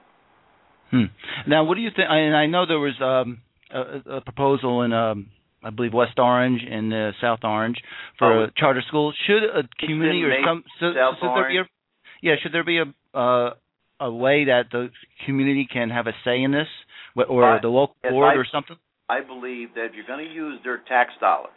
Hmm. 0.92 1.06
Now, 1.50 1.64
what 1.64 1.76
do 1.76 1.82
you 1.82 1.90
think? 1.90 2.08
And 2.10 2.36
I 2.36 2.46
know 2.46 2.66
there 2.68 2.80
was 2.80 2.94
um, 3.02 3.42
a, 3.74 4.18
a 4.18 4.22
proposal 4.22 4.84
in 4.84 4.94
um, 4.94 5.28
I 5.64 5.72
believe 5.72 5.94
West 5.94 6.20
Orange 6.20 6.62
and 6.70 6.94
uh, 6.94 7.12
South 7.20 7.40
Orange 7.44 7.78
for 8.20 8.44
Oh. 8.44 8.48
charter 8.56 8.84
schools. 8.88 9.16
Should 9.26 9.44
a 9.44 9.64
community 9.84 10.22
or 10.24 10.36
some 10.46 10.64
so, 10.80 10.94
South 10.94 11.16
should 11.20 11.30
there 11.36 11.50
be 11.50 11.56
a, 11.56 11.60
Orange. 11.62 11.70
yeah 12.22 12.36
should 12.42 12.54
there 12.54 12.64
be 12.64 12.78
a 12.80 13.18
uh, 13.18 13.54
a 14.00 14.12
way 14.14 14.46
that 14.46 14.66
the 14.72 14.90
community 15.26 15.68
can 15.72 15.90
have 15.90 16.06
a 16.06 16.12
say 16.24 16.44
in 16.44 16.52
this, 16.52 16.68
or 17.28 17.44
I- 17.44 17.60
the 17.62 17.70
local 17.70 17.96
yes, 18.04 18.12
board 18.12 18.34
I- 18.36 18.38
or 18.38 18.46
something? 18.52 18.76
I 19.10 19.22
believe 19.22 19.74
that 19.76 19.86
if 19.86 19.92
you're 19.96 20.06
going 20.08 20.28
to 20.28 20.34
use 20.34 20.60
their 20.64 20.78
tax 20.88 21.12
dollars, 21.20 21.50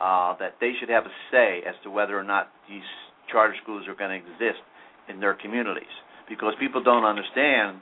uh, 0.00 0.34
that 0.38 0.54
they 0.60 0.72
should 0.80 0.88
have 0.88 1.04
a 1.06 1.14
say 1.30 1.60
as 1.66 1.74
to 1.84 1.90
whether 1.90 2.18
or 2.18 2.22
not 2.24 2.50
these 2.68 2.82
charter 3.30 3.54
schools 3.62 3.86
are 3.88 3.94
going 3.94 4.10
to 4.10 4.16
exist 4.16 4.62
in 5.08 5.20
their 5.20 5.34
communities. 5.34 5.92
Because 6.28 6.54
people 6.58 6.82
don't 6.82 7.04
understand 7.04 7.78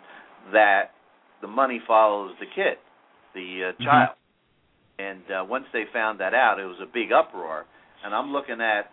that 0.52 0.90
the 1.40 1.48
money 1.48 1.80
follows 1.86 2.32
the 2.40 2.46
kid, 2.46 2.78
the 3.34 3.70
uh, 3.70 3.72
Mhm. 3.72 3.84
child. 3.84 4.16
And 4.98 5.22
uh, 5.30 5.44
once 5.48 5.66
they 5.72 5.84
found 5.92 6.20
that 6.20 6.34
out, 6.34 6.60
it 6.60 6.66
was 6.66 6.80
a 6.80 6.86
big 6.86 7.12
uproar. 7.12 7.64
And 8.04 8.14
I'm 8.14 8.32
looking 8.32 8.60
at 8.60 8.90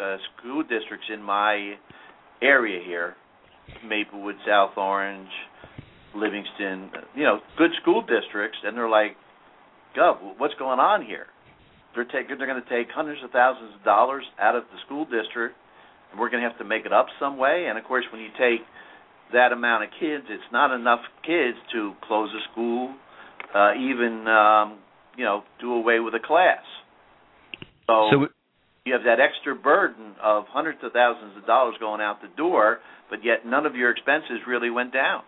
uh, 0.00 0.16
school 0.36 0.62
districts 0.62 1.06
in 1.12 1.22
my 1.22 1.76
area 2.42 2.80
here, 2.84 3.16
Maplewood, 3.84 4.36
South 4.46 4.76
Orange, 4.76 5.30
Livingston, 6.14 6.90
you 7.14 7.24
know, 7.24 7.40
good 7.56 7.70
school 7.82 8.02
districts, 8.02 8.58
and 8.64 8.76
they're 8.76 8.88
like, 8.88 9.16
"Gov, 9.96 10.38
what's 10.38 10.54
going 10.54 10.80
on 10.80 11.02
here?" 11.02 11.26
They're 11.94 12.04
taking, 12.04 12.38
they're 12.38 12.46
going 12.46 12.62
to 12.62 12.70
take 12.70 12.88
hundreds 12.94 13.22
of 13.24 13.30
thousands 13.30 13.74
of 13.74 13.84
dollars 13.84 14.24
out 14.38 14.54
of 14.54 14.64
the 14.72 14.78
school 14.86 15.04
district, 15.04 15.56
and 16.10 16.20
we're 16.20 16.30
going 16.30 16.42
to 16.42 16.48
have 16.48 16.58
to 16.58 16.64
make 16.64 16.86
it 16.86 16.92
up 16.92 17.06
some 17.18 17.36
way. 17.36 17.66
And 17.68 17.78
of 17.78 17.84
course, 17.84 18.04
when 18.12 18.20
you 18.22 18.28
take 18.38 18.60
that 19.32 19.52
amount 19.52 19.84
of 19.84 19.90
kids, 19.98 20.24
it's 20.28 20.50
not 20.52 20.74
enough 20.74 21.00
kids 21.26 21.58
to 21.72 21.92
close 22.06 22.30
a 22.30 22.42
school, 22.52 22.94
uh, 23.54 23.72
even 23.74 24.26
um, 24.28 24.78
you 25.16 25.24
know, 25.24 25.42
do 25.60 25.72
away 25.72 26.00
with 26.00 26.14
a 26.14 26.24
class. 26.24 26.62
So, 27.86 28.08
So 28.12 28.26
you 28.86 28.92
have 28.92 29.02
that 29.04 29.18
extra 29.20 29.54
burden 29.54 30.14
of 30.22 30.44
hundreds 30.48 30.78
of 30.82 30.92
thousands 30.92 31.36
of 31.36 31.46
dollars 31.46 31.74
going 31.80 32.00
out 32.00 32.22
the 32.22 32.34
door, 32.36 32.78
but 33.10 33.24
yet 33.24 33.44
none 33.44 33.66
of 33.66 33.74
your 33.74 33.90
expenses 33.90 34.38
really 34.46 34.70
went 34.70 34.92
down. 34.92 35.22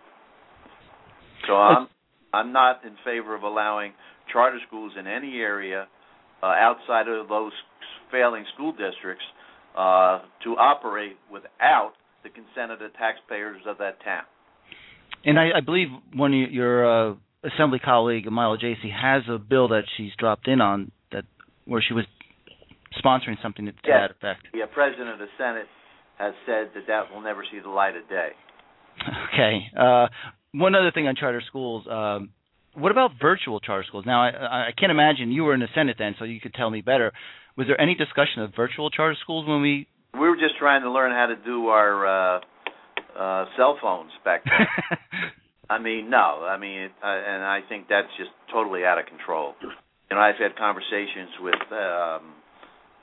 So 1.47 1.53
I'm 1.55 1.87
I'm 2.33 2.51
not 2.51 2.83
in 2.85 2.95
favor 3.05 3.35
of 3.35 3.43
allowing 3.43 3.93
charter 4.31 4.59
schools 4.67 4.93
in 4.97 5.07
any 5.07 5.37
area 5.37 5.87
uh, 6.43 6.47
outside 6.47 7.07
of 7.07 7.29
those 7.29 7.53
failing 8.11 8.43
school 8.53 8.73
districts 8.73 9.23
uh, 9.77 10.19
to 10.43 10.49
operate 10.57 11.15
without 11.31 11.93
the 12.23 12.29
consent 12.29 12.71
of 12.71 12.79
the 12.79 12.89
taxpayers 12.99 13.61
of 13.65 13.77
that 13.77 14.03
town. 14.03 14.23
And 15.25 15.39
I, 15.39 15.57
I 15.57 15.61
believe 15.61 15.87
one 16.13 16.33
of 16.33 16.51
your, 16.51 17.11
uh, 17.11 17.15
assembly 17.43 17.79
colleague, 17.79 18.25
Mila 18.25 18.57
Jasey, 18.57 18.91
has 18.91 19.23
a 19.29 19.37
bill 19.37 19.69
that 19.69 19.83
she's 19.97 20.11
dropped 20.17 20.47
in 20.47 20.61
on 20.61 20.91
that 21.11 21.25
where 21.65 21.83
she 21.85 21.93
was 21.93 22.05
sponsoring 23.03 23.41
something 23.41 23.65
to 23.65 23.71
Yes. 23.85 24.11
that 24.11 24.11
effect. 24.11 24.47
The 24.53 24.63
uh, 24.63 24.67
president 24.67 25.09
of 25.09 25.19
the 25.19 25.27
Senate 25.37 25.67
has 26.17 26.33
said 26.45 26.69
that 26.75 26.87
that 26.87 27.11
will 27.11 27.21
never 27.21 27.43
see 27.51 27.59
the 27.59 27.69
light 27.69 27.95
of 27.95 28.07
day. 28.09 28.29
Okay. 29.33 29.65
Uh, 29.75 30.07
one 30.53 30.75
other 30.75 30.91
thing 30.91 31.07
on 31.07 31.15
charter 31.15 31.41
schools. 31.47 31.85
Um, 31.89 32.29
what 32.75 32.91
about 32.91 33.11
virtual 33.21 33.59
charter 33.59 33.85
schools? 33.87 34.05
Now, 34.05 34.23
I, 34.23 34.69
I 34.69 34.71
can't 34.77 34.91
imagine 34.91 35.31
you 35.31 35.43
were 35.43 35.53
in 35.53 35.59
the 35.59 35.67
Senate 35.75 35.95
then, 35.99 36.15
so 36.17 36.25
you 36.25 36.39
could 36.39 36.53
tell 36.53 36.69
me 36.69 36.81
better. 36.81 37.11
Was 37.55 37.67
there 37.67 37.79
any 37.79 37.95
discussion 37.95 38.41
of 38.41 38.55
virtual 38.55 38.89
charter 38.89 39.17
schools 39.21 39.47
when 39.47 39.61
we? 39.61 39.87
We 40.13 40.19
were 40.19 40.35
just 40.35 40.57
trying 40.59 40.81
to 40.81 40.91
learn 40.91 41.11
how 41.11 41.27
to 41.27 41.35
do 41.35 41.67
our 41.67 42.05
uh, 42.05 42.41
uh, 43.17 43.45
cell 43.57 43.77
phones 43.81 44.11
back 44.25 44.43
then. 44.43 44.89
I 45.69 45.79
mean, 45.79 46.09
no. 46.09 46.45
I 46.45 46.57
mean, 46.57 46.81
it, 46.81 46.91
uh, 47.01 47.07
and 47.07 47.43
I 47.43 47.61
think 47.67 47.87
that's 47.89 48.09
just 48.17 48.31
totally 48.51 48.85
out 48.85 48.99
of 48.99 49.05
control. 49.05 49.53
You 49.61 50.17
know, 50.17 50.19
I've 50.19 50.37
had 50.37 50.55
conversations 50.55 51.29
with 51.41 51.61
um, 51.71 52.33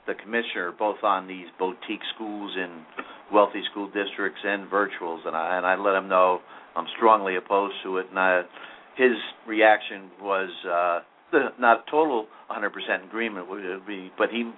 the 0.07 0.13
commissioner 0.21 0.71
both 0.77 1.03
on 1.03 1.27
these 1.27 1.47
boutique 1.59 2.03
schools 2.15 2.55
in 2.55 2.85
wealthy 3.33 3.61
school 3.71 3.87
districts 3.87 4.39
and 4.43 4.69
virtuals, 4.69 5.25
and 5.25 5.35
I 5.35 5.57
and 5.57 5.65
I 5.65 5.75
let 5.75 5.95
him 5.95 6.07
know 6.07 6.39
I'm 6.75 6.87
strongly 6.97 7.35
opposed 7.35 7.75
to 7.83 7.97
it. 7.97 8.07
And 8.09 8.19
I, 8.19 8.43
his 8.97 9.13
reaction 9.47 10.09
was 10.21 10.49
uh, 10.65 10.99
not 11.59 11.83
a 11.87 11.91
total 11.91 12.27
100% 12.49 12.69
agreement 13.07 13.49
would 13.49 13.63
it 13.63 13.81
but 14.17 14.29
he 14.29 14.51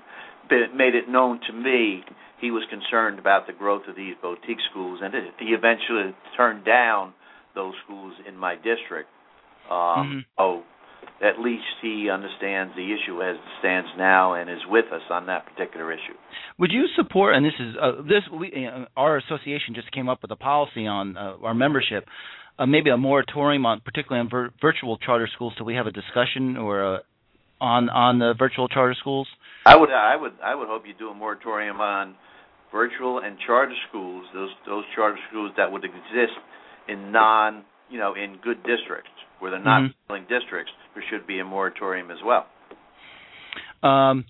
made 0.75 0.95
it 0.95 1.07
known 1.09 1.39
to 1.47 1.53
me 1.53 2.03
he 2.43 2.51
was 2.51 2.63
concerned 2.69 3.19
about 3.19 3.47
the 3.47 3.53
growth 3.53 3.83
of 3.87 3.95
these 3.95 4.15
boutique 4.21 4.59
schools, 4.69 4.99
and 5.01 5.15
it, 5.15 5.23
he 5.39 5.55
eventually 5.55 6.13
turned 6.35 6.65
down 6.65 7.13
those 7.55 7.73
schools 7.85 8.13
in 8.27 8.35
my 8.35 8.55
district. 8.55 9.07
Um, 9.71 9.77
Mhm. 9.77 10.25
Oh, 10.37 10.63
at 11.21 11.39
least 11.39 11.63
he 11.81 12.09
understands 12.09 12.75
the 12.75 12.91
issue 12.91 13.23
as 13.23 13.37
it 13.37 13.41
stands 13.59 13.89
now 13.97 14.33
and 14.33 14.49
is 14.49 14.65
with 14.65 14.91
us 14.91 15.03
on 15.09 15.25
that 15.27 15.45
particular 15.45 15.89
issue. 15.93 16.15
Would 16.57 16.73
you 16.73 16.87
support? 16.95 17.35
And 17.35 17.45
this 17.45 17.57
is 17.59 17.75
uh, 17.77 18.01
this 18.01 18.27
we 18.29 18.67
uh, 18.67 18.85
our 18.97 19.15
association 19.17 19.73
just 19.73 19.89
came 19.91 20.09
up 20.09 20.21
with 20.21 20.31
a 20.31 20.35
policy 20.35 20.85
on 20.85 21.15
uh, 21.15 21.37
our 21.41 21.53
membership, 21.53 22.09
uh, 22.59 22.65
maybe 22.65 22.89
a 22.89 22.97
moratorium 22.97 23.65
on 23.65 23.81
particularly 23.81 24.21
on 24.21 24.29
vir- 24.29 24.53
virtual 24.61 24.97
charter 24.97 25.27
schools. 25.33 25.53
So 25.57 25.63
we 25.63 25.75
have 25.75 25.87
a 25.87 25.91
discussion 25.91 26.57
or 26.57 26.95
uh 26.95 26.99
on 27.61 27.89
on 27.89 28.19
the 28.19 28.33
virtual 28.37 28.67
charter 28.67 28.95
schools. 28.99 29.27
I 29.65 29.75
would, 29.77 29.89
I 29.89 30.15
would, 30.17 30.33
I 30.43 30.53
would 30.55 30.67
hope 30.67 30.83
you 30.85 30.93
do 30.93 31.09
a 31.09 31.13
moratorium 31.13 31.79
on 31.79 32.15
virtual 32.71 33.19
and 33.19 33.37
charter 33.45 33.75
schools. 33.87 34.25
Those 34.33 34.49
those 34.65 34.83
charter 34.95 35.17
schools 35.29 35.51
that 35.57 35.71
would 35.71 35.85
exist 35.85 36.37
in 36.89 37.11
non, 37.11 37.63
you 37.89 37.99
know, 37.99 38.13
in 38.15 38.37
good 38.43 38.57
districts 38.63 39.09
where 39.39 39.51
they're 39.51 39.59
not 39.59 39.83
Mhm. 39.83 39.93
failing 40.07 40.25
districts. 40.29 40.71
There 40.93 41.03
should 41.09 41.25
be 41.25 41.39
a 41.39 41.45
moratorium 41.45 42.11
as 42.11 42.21
well. 42.23 42.47
Um, 43.81 44.25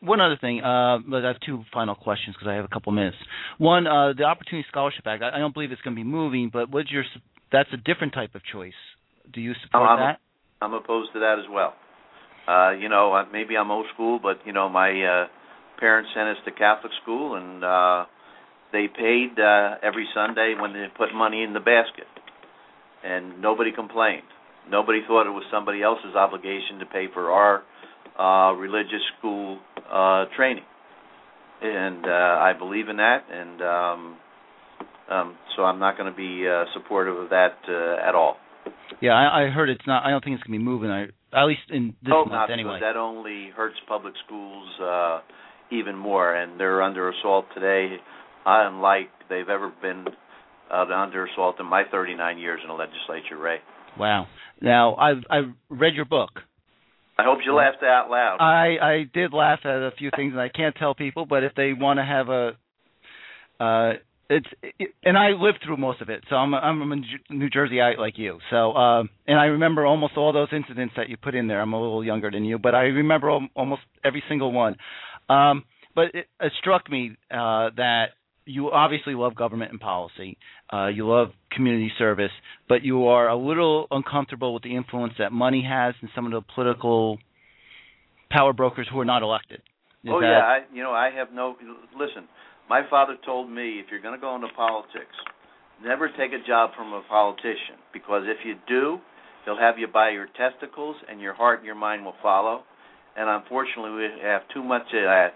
one 0.00 0.20
other 0.20 0.36
thing, 0.36 0.62
uh, 0.62 0.98
but 1.06 1.24
I 1.24 1.28
have 1.28 1.40
two 1.40 1.64
final 1.72 1.94
questions 1.94 2.34
because 2.36 2.48
I 2.48 2.54
have 2.54 2.64
a 2.64 2.68
couple 2.68 2.92
minutes. 2.92 3.16
One, 3.58 3.86
uh, 3.86 4.12
the 4.14 4.24
Opportunity 4.24 4.66
Scholarship 4.68 5.06
Act. 5.06 5.22
I, 5.22 5.36
I 5.36 5.38
don't 5.38 5.54
believe 5.54 5.72
it's 5.72 5.80
going 5.82 5.96
to 5.96 6.00
be 6.00 6.08
moving, 6.08 6.50
but 6.52 6.70
what's 6.70 6.90
your? 6.90 7.04
That's 7.52 7.68
a 7.72 7.76
different 7.76 8.14
type 8.14 8.34
of 8.34 8.42
choice. 8.50 8.72
Do 9.32 9.40
you 9.40 9.52
support 9.62 9.88
I'm- 9.88 9.98
that? 9.98 10.18
I'm 10.62 10.74
opposed 10.74 11.12
to 11.12 11.18
that 11.20 11.38
as 11.38 11.48
well. 11.48 11.74
Uh, 12.46 12.70
you 12.70 12.88
know, 12.88 13.24
maybe 13.32 13.56
I'm 13.56 13.70
old 13.70 13.86
school, 13.94 14.18
but 14.20 14.44
you 14.46 14.52
know, 14.52 14.68
my 14.68 14.90
uh, 14.90 15.26
parents 15.78 16.10
sent 16.14 16.28
us 16.28 16.36
to 16.44 16.52
Catholic 16.52 16.92
school, 17.02 17.34
and 17.34 17.64
uh, 17.64 18.06
they 18.72 18.86
paid 18.88 19.38
uh, 19.38 19.76
every 19.82 20.08
Sunday 20.14 20.54
when 20.58 20.72
they 20.72 20.86
put 20.96 21.12
money 21.14 21.42
in 21.42 21.52
the 21.52 21.60
basket, 21.60 22.06
and 23.04 23.40
nobody 23.40 23.72
complained. 23.72 24.26
Nobody 24.68 25.00
thought 25.06 25.26
it 25.26 25.30
was 25.30 25.44
somebody 25.50 25.82
else's 25.82 26.14
obligation 26.14 26.78
to 26.78 26.86
pay 26.86 27.06
for 27.12 27.30
our 27.30 27.62
uh, 28.18 28.54
religious 28.54 29.02
school 29.18 29.58
uh, 29.90 30.26
training, 30.36 30.64
and 31.60 32.06
uh, 32.06 32.38
I 32.38 32.52
believe 32.56 32.88
in 32.88 32.96
that, 32.98 33.24
and 33.30 33.62
um, 33.62 34.16
um, 35.10 35.36
so 35.56 35.62
I'm 35.62 35.78
not 35.78 35.96
going 35.96 36.10
to 36.10 36.16
be 36.16 36.46
uh, 36.48 36.64
supportive 36.74 37.16
of 37.16 37.30
that 37.30 37.56
uh, 37.68 38.08
at 38.08 38.14
all. 38.14 38.36
Yeah, 39.00 39.12
I, 39.12 39.44
I 39.44 39.50
heard 39.50 39.68
it's 39.68 39.86
not. 39.86 40.04
I 40.04 40.10
don't 40.10 40.22
think 40.22 40.34
it's 40.34 40.44
going 40.44 40.58
to 40.58 40.62
be 40.62 40.64
moving. 40.64 40.90
I, 40.90 41.04
at 41.32 41.44
least 41.46 41.62
in 41.70 41.94
this 42.02 42.12
Hope 42.12 42.28
month 42.28 42.50
not, 42.50 42.52
anyway. 42.52 42.78
that 42.80 42.96
only 42.96 43.50
hurts 43.56 43.76
public 43.88 44.14
schools 44.26 44.68
uh, 44.80 45.20
even 45.70 45.96
more, 45.96 46.34
and 46.34 46.60
they're 46.60 46.82
under 46.82 47.10
assault 47.10 47.46
today, 47.54 47.96
unlike 48.44 49.08
they've 49.28 49.48
ever 49.48 49.72
been 49.80 50.06
uh, 50.72 50.84
under 50.94 51.26
assault 51.26 51.56
in 51.58 51.66
my 51.66 51.82
39 51.90 52.38
years 52.38 52.60
in 52.62 52.68
the 52.68 52.74
legislature, 52.74 53.38
Ray. 53.38 53.58
Wow. 53.98 54.26
Now 54.60 54.94
I've 54.96 55.24
I 55.28 55.40
read 55.68 55.94
your 55.94 56.04
book. 56.04 56.30
I 57.18 57.24
hope 57.24 57.40
you 57.44 57.54
laughed 57.54 57.82
out 57.82 58.10
loud. 58.10 58.38
I 58.40 58.78
I 58.80 59.04
did 59.12 59.32
laugh 59.32 59.60
at 59.64 59.70
a 59.70 59.90
few 59.98 60.10
things, 60.16 60.32
and 60.32 60.40
I 60.40 60.48
can't 60.48 60.74
tell 60.76 60.94
people, 60.94 61.26
but 61.26 61.44
if 61.44 61.54
they 61.54 61.72
want 61.72 61.98
to 61.98 62.04
have 62.04 62.28
a, 62.28 62.52
uh, 63.62 63.92
it's 64.32 64.74
it, 64.78 64.90
and 65.04 65.16
I 65.16 65.30
lived 65.30 65.58
through 65.64 65.76
most 65.76 66.00
of 66.00 66.08
it, 66.08 66.24
so 66.28 66.36
I'm 66.36 66.54
a, 66.54 66.56
I'm 66.56 66.92
a 66.92 66.96
New 67.30 67.50
Jerseyite 67.50 67.98
like 67.98 68.18
you. 68.18 68.38
So 68.50 68.72
um, 68.72 69.10
and 69.26 69.38
I 69.38 69.46
remember 69.46 69.86
almost 69.86 70.16
all 70.16 70.32
those 70.32 70.48
incidents 70.52 70.94
that 70.96 71.08
you 71.08 71.16
put 71.16 71.34
in 71.34 71.48
there. 71.48 71.60
I'm 71.60 71.72
a 71.72 71.80
little 71.80 72.04
younger 72.04 72.30
than 72.30 72.44
you, 72.44 72.58
but 72.58 72.74
I 72.74 72.82
remember 72.82 73.30
al- 73.30 73.48
almost 73.54 73.82
every 74.04 74.22
single 74.28 74.52
one. 74.52 74.76
Um, 75.28 75.64
but 75.94 76.14
it, 76.14 76.26
it 76.40 76.52
struck 76.58 76.90
me 76.90 77.16
uh, 77.30 77.70
that 77.76 78.06
you 78.44 78.70
obviously 78.70 79.14
love 79.14 79.34
government 79.34 79.70
and 79.70 79.80
policy. 79.80 80.36
Uh, 80.72 80.88
you 80.88 81.06
love 81.06 81.28
community 81.52 81.92
service, 81.98 82.32
but 82.68 82.82
you 82.82 83.06
are 83.06 83.28
a 83.28 83.36
little 83.36 83.86
uncomfortable 83.90 84.54
with 84.54 84.62
the 84.62 84.74
influence 84.74 85.14
that 85.18 85.32
money 85.32 85.66
has 85.68 85.94
in 86.02 86.08
some 86.14 86.26
of 86.26 86.32
the 86.32 86.40
political 86.54 87.18
power 88.30 88.52
brokers 88.52 88.88
who 88.90 88.98
are 88.98 89.04
not 89.04 89.22
elected. 89.22 89.60
Is 90.04 90.10
oh 90.12 90.20
that, 90.20 90.26
yeah, 90.26 90.38
I, 90.38 90.58
you 90.74 90.82
know 90.82 90.90
I 90.90 91.10
have 91.10 91.28
no. 91.32 91.54
Listen, 91.96 92.26
my 92.68 92.82
father 92.88 93.16
told 93.24 93.50
me 93.50 93.80
if 93.80 93.86
you're 93.90 94.00
going 94.00 94.14
to 94.14 94.20
go 94.20 94.34
into 94.34 94.48
politics, 94.56 95.14
never 95.84 96.08
take 96.08 96.32
a 96.32 96.46
job 96.46 96.70
from 96.76 96.92
a 96.92 97.02
politician 97.08 97.76
because 97.92 98.22
if 98.26 98.44
you 98.44 98.54
do, 98.68 98.98
he'll 99.44 99.58
have 99.58 99.78
you 99.78 99.88
by 99.88 100.10
your 100.10 100.28
testicles, 100.36 100.96
and 101.08 101.20
your 101.20 101.34
heart 101.34 101.58
and 101.58 101.66
your 101.66 101.74
mind 101.74 102.04
will 102.04 102.14
follow. 102.22 102.62
And 103.16 103.28
unfortunately, 103.28 103.90
we 103.90 104.08
have 104.22 104.42
too 104.54 104.62
much 104.62 104.86
of 104.94 105.02
that 105.04 105.34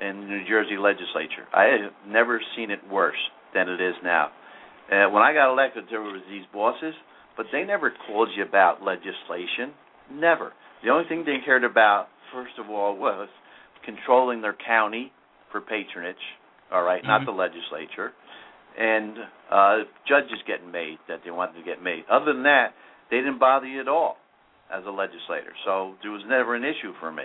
in 0.00 0.20
the 0.20 0.26
New 0.26 0.46
Jersey 0.46 0.76
legislature. 0.78 1.48
I 1.52 1.64
have 1.64 1.92
never 2.06 2.40
seen 2.56 2.70
it 2.70 2.80
worse 2.90 3.18
than 3.54 3.68
it 3.68 3.80
is 3.80 3.94
now. 4.04 4.30
Uh, 4.90 5.10
when 5.10 5.22
I 5.22 5.32
got 5.34 5.52
elected, 5.52 5.84
there 5.90 6.00
was 6.00 6.22
these 6.30 6.44
bosses, 6.52 6.94
but 7.36 7.46
they 7.52 7.64
never 7.64 7.92
called 8.06 8.28
you 8.36 8.44
about 8.44 8.82
legislation. 8.82 9.74
Never. 10.12 10.52
The 10.84 10.90
only 10.90 11.08
thing 11.08 11.24
they 11.24 11.38
cared 11.44 11.64
about, 11.64 12.08
first 12.32 12.52
of 12.58 12.70
all, 12.70 12.96
was 12.96 13.28
controlling 13.84 14.40
their 14.40 14.56
county 14.66 15.12
for 15.50 15.60
patronage. 15.60 16.16
All 16.70 16.82
right, 16.82 17.02
Mhm. 17.02 17.06
not 17.08 17.24
the 17.24 17.32
legislature, 17.32 18.12
and 18.76 19.26
uh, 19.50 19.84
judges 20.06 20.40
getting 20.46 20.70
made 20.70 20.98
that 21.08 21.22
they 21.24 21.30
wanted 21.30 21.54
to 21.54 21.62
get 21.62 21.82
made. 21.82 22.04
Other 22.08 22.32
than 22.32 22.42
that, 22.44 22.74
they 23.10 23.18
didn't 23.18 23.38
bother 23.38 23.66
you 23.66 23.80
at 23.80 23.88
all 23.88 24.18
as 24.70 24.84
a 24.86 24.90
legislator. 24.90 25.52
So 25.64 25.96
there 26.02 26.10
was 26.10 26.24
never 26.26 26.54
an 26.54 26.64
issue 26.64 26.92
for 27.00 27.10
me. 27.10 27.24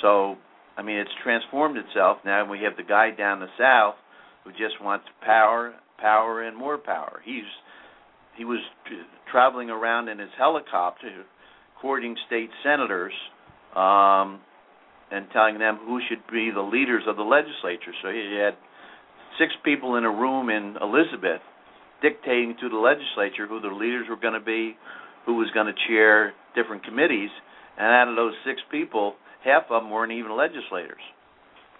So 0.00 0.38
I 0.76 0.82
mean, 0.82 0.96
it's 0.96 1.10
transformed 1.22 1.76
itself. 1.76 2.18
Now 2.24 2.44
we 2.48 2.60
have 2.60 2.76
the 2.76 2.82
guy 2.82 3.10
down 3.10 3.40
the 3.40 3.50
south 3.58 3.96
who 4.44 4.52
just 4.52 4.80
wants 4.80 5.04
power, 5.20 5.74
power, 5.98 6.42
and 6.42 6.56
more 6.56 6.78
power. 6.78 7.20
He's 7.24 7.44
he 8.36 8.44
was 8.44 8.60
traveling 9.30 9.68
around 9.68 10.08
in 10.08 10.18
his 10.18 10.30
helicopter, 10.38 11.24
courting 11.82 12.16
state 12.26 12.50
senators, 12.62 13.12
um, 13.76 14.40
and 15.10 15.26
telling 15.32 15.58
them 15.58 15.78
who 15.84 16.00
should 16.08 16.22
be 16.30 16.50
the 16.54 16.62
leaders 16.62 17.02
of 17.08 17.16
the 17.16 17.22
legislature. 17.26 17.92
So 18.02 18.10
he 18.10 18.38
had 18.38 18.54
six 19.38 19.52
people 19.64 19.96
in 19.96 20.04
a 20.04 20.10
room 20.10 20.50
in 20.50 20.76
Elizabeth 20.80 21.42
dictating 22.02 22.56
to 22.60 22.68
the 22.68 22.76
legislature 22.76 23.46
who 23.46 23.60
the 23.60 23.68
leaders 23.68 24.06
were 24.08 24.16
going 24.16 24.38
to 24.38 24.44
be, 24.44 24.76
who 25.26 25.36
was 25.36 25.50
going 25.52 25.66
to 25.66 25.76
chair 25.88 26.32
different 26.54 26.84
committees, 26.84 27.30
and 27.76 27.86
out 27.86 28.08
of 28.08 28.16
those 28.16 28.34
six 28.44 28.60
people, 28.70 29.14
half 29.44 29.64
of 29.70 29.82
them 29.82 29.90
weren't 29.90 30.12
even 30.12 30.36
legislators. 30.36 31.02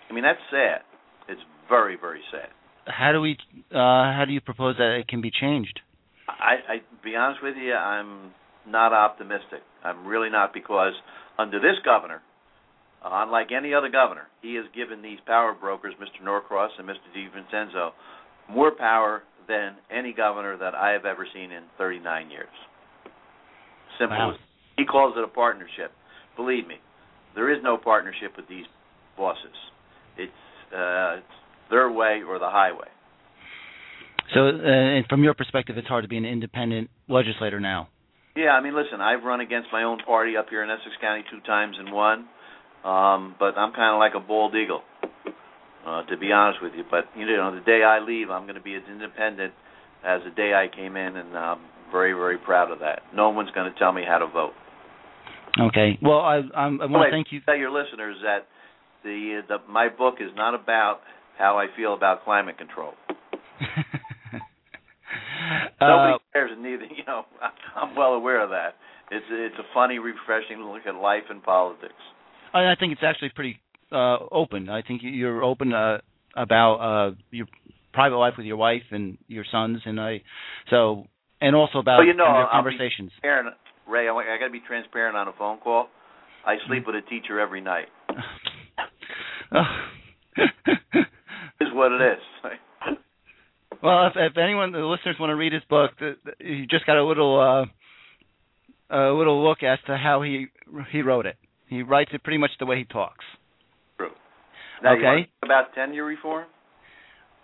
I 0.08 0.12
mean, 0.12 0.24
that's 0.24 0.40
sad. 0.50 0.82
It's 1.28 1.40
very, 1.68 1.96
very 2.00 2.20
sad. 2.30 2.48
How 2.86 3.12
do 3.12 3.20
we? 3.20 3.36
Uh, 3.70 3.76
how 3.76 4.24
do 4.26 4.32
you 4.32 4.40
propose 4.40 4.76
that 4.78 4.98
it 4.98 5.08
can 5.08 5.20
be 5.20 5.30
changed? 5.30 5.80
I, 6.28 6.74
I 6.74 6.76
be 7.04 7.14
honest 7.14 7.42
with 7.42 7.54
you, 7.56 7.74
I'm 7.74 8.32
not 8.66 8.92
optimistic. 8.92 9.62
I'm 9.84 10.06
really 10.06 10.30
not 10.30 10.52
because 10.52 10.92
under 11.38 11.58
this 11.58 11.76
governor, 11.84 12.22
uh, 13.04 13.08
unlike 13.12 13.48
any 13.56 13.72
other 13.72 13.88
governor, 13.88 14.28
he 14.42 14.54
has 14.56 14.64
given 14.74 15.02
these 15.02 15.18
power 15.26 15.54
brokers, 15.58 15.94
Mr. 16.00 16.24
Norcross 16.24 16.70
and 16.78 16.88
Mr. 16.88 16.98
DiVincenzo, 17.16 17.90
more 18.48 18.72
power 18.72 19.22
than 19.48 19.76
any 19.90 20.12
governor 20.12 20.56
that 20.58 20.74
I 20.74 20.90
have 20.92 21.04
ever 21.04 21.26
seen 21.32 21.50
in 21.50 21.64
39 21.78 22.30
years. 22.30 22.48
Simple. 23.98 24.16
Wow. 24.16 24.34
He 24.76 24.84
calls 24.84 25.14
it 25.16 25.24
a 25.24 25.28
partnership. 25.28 25.92
Believe 26.36 26.66
me, 26.66 26.76
there 27.34 27.52
is 27.52 27.62
no 27.62 27.76
partnership 27.76 28.32
with 28.36 28.48
these 28.48 28.64
bosses. 29.16 29.56
It's, 30.16 30.32
uh, 30.72 31.18
it's 31.18 31.36
their 31.70 31.90
way 31.90 32.20
or 32.26 32.38
the 32.38 32.48
highway. 32.48 32.88
So, 34.34 34.46
uh, 34.46 34.62
and 34.62 35.06
from 35.08 35.24
your 35.24 35.34
perspective, 35.34 35.76
it's 35.76 35.88
hard 35.88 36.04
to 36.04 36.08
be 36.08 36.16
an 36.16 36.24
independent 36.24 36.90
legislator 37.08 37.60
now. 37.60 37.88
Yeah, 38.36 38.50
I 38.50 38.62
mean, 38.62 38.76
listen, 38.76 39.00
I've 39.00 39.24
run 39.24 39.40
against 39.40 39.68
my 39.72 39.82
own 39.82 39.98
party 40.06 40.36
up 40.36 40.46
here 40.48 40.62
in 40.62 40.70
Essex 40.70 40.94
County 41.00 41.24
two 41.30 41.40
times 41.40 41.76
and 41.78 41.92
won, 41.92 42.28
um, 42.84 43.34
but 43.38 43.56
I'm 43.56 43.72
kind 43.72 43.94
of 43.94 43.98
like 43.98 44.12
a 44.14 44.26
bald 44.26 44.54
eagle, 44.54 44.82
uh, 45.86 46.02
to 46.04 46.16
be 46.16 46.32
honest 46.32 46.62
with 46.62 46.72
you. 46.76 46.84
But 46.90 47.04
you 47.16 47.26
know, 47.26 47.54
the 47.54 47.60
day 47.60 47.82
I 47.82 48.00
leave, 48.00 48.30
I'm 48.30 48.44
going 48.44 48.54
to 48.56 48.62
be 48.62 48.74
as 48.74 48.82
independent 48.90 49.52
as 50.04 50.20
the 50.24 50.30
day 50.30 50.52
I 50.54 50.74
came 50.74 50.96
in, 50.96 51.16
and 51.16 51.36
I'm 51.36 51.60
very, 51.92 52.12
very 52.12 52.38
proud 52.38 52.70
of 52.70 52.78
that. 52.80 53.02
No 53.14 53.30
one's 53.30 53.50
going 53.50 53.70
to 53.72 53.78
tell 53.78 53.92
me 53.92 54.02
how 54.06 54.18
to 54.18 54.26
vote. 54.26 54.52
Okay. 55.58 55.98
Well, 56.00 56.20
I 56.20 56.42
I'm, 56.56 56.80
I 56.80 56.86
want 56.86 57.08
to 57.08 57.10
thank 57.10 57.28
you. 57.30 57.40
Tell 57.44 57.56
your 57.56 57.70
listeners 57.70 58.16
that 58.22 58.46
the 59.02 59.40
the 59.48 59.58
my 59.68 59.88
book 59.88 60.16
is 60.20 60.30
not 60.36 60.54
about 60.54 61.00
how 61.38 61.58
I 61.58 61.66
feel 61.76 61.94
about 61.94 62.24
climate 62.24 62.56
control. 62.58 62.92
Nobody 65.80 66.14
uh, 66.14 66.18
cares, 66.32 66.50
and 66.52 66.62
neither 66.62 66.84
you 66.84 67.04
know. 67.06 67.24
I'm 67.76 67.96
well 67.96 68.14
aware 68.14 68.42
of 68.42 68.50
that. 68.50 68.74
It's 69.10 69.26
it's 69.30 69.56
a 69.58 69.64
funny, 69.74 69.98
refreshing 69.98 70.60
look 70.62 70.86
at 70.86 70.94
life 70.94 71.24
and 71.30 71.42
politics. 71.42 71.94
I 72.54 72.72
I 72.72 72.74
think 72.78 72.92
it's 72.92 73.02
actually 73.04 73.30
pretty 73.34 73.60
uh, 73.92 74.18
open. 74.30 74.68
I 74.68 74.82
think 74.82 75.02
you- 75.02 75.10
you're 75.10 75.42
open 75.42 75.72
uh, 75.72 75.98
about 76.36 76.74
uh, 76.76 77.14
your 77.30 77.46
private 77.92 78.16
life 78.16 78.34
with 78.36 78.46
your 78.46 78.56
wife 78.56 78.82
and 78.92 79.18
your 79.28 79.44
sons, 79.50 79.80
and 79.84 80.00
I 80.00 80.22
so 80.70 81.06
and 81.40 81.56
also 81.56 81.78
about 81.78 81.98
Well, 81.98 82.06
you 82.06 82.14
know, 82.14 82.24
your 82.24 82.46
I'll 82.46 82.62
be- 82.62 82.70
conversations. 82.70 83.10
Aaron, 83.24 83.52
Ray, 83.88 84.08
I, 84.08 84.12
I 84.12 84.38
got 84.38 84.46
to 84.46 84.52
be 84.52 84.60
transparent 84.66 85.16
on 85.16 85.26
a 85.28 85.32
phone 85.32 85.58
call. 85.58 85.88
I 86.46 86.54
Mm-hmm. 86.54 86.66
sleep 86.68 86.86
with 86.86 86.96
a 86.96 87.02
teacher 87.02 87.38
every 87.40 87.60
night. 87.60 87.88
Is 91.60 91.68
what 91.74 91.92
it 91.92 92.00
is. 92.00 92.22
well, 93.82 94.06
if, 94.06 94.12
if 94.16 94.38
anyone, 94.38 94.72
the 94.72 94.78
listeners, 94.78 95.16
want 95.20 95.30
to 95.30 95.36
read 95.36 95.52
his 95.52 95.62
book, 95.68 95.90
the, 95.98 96.16
the, 96.24 96.32
you 96.44 96.66
just 96.66 96.86
got 96.86 96.96
a 96.96 97.04
little 97.04 97.38
uh, 98.90 98.96
a 98.96 99.12
little 99.12 99.44
look 99.46 99.62
as 99.62 99.78
to 99.86 99.96
how 99.96 100.22
he 100.22 100.46
he 100.90 101.02
wrote 101.02 101.26
it. 101.26 101.36
He 101.70 101.82
writes 101.82 102.10
it 102.12 102.22
pretty 102.24 102.38
much 102.38 102.50
the 102.58 102.66
way 102.66 102.78
he 102.78 102.84
talks. 102.84 103.24
True. 103.96 104.10
Now, 104.82 104.94
Okay. 104.94 105.04
want 105.04 105.18
to 105.18 105.24
talk 105.24 105.44
about 105.44 105.74
tenure 105.74 106.04
reform? 106.04 106.46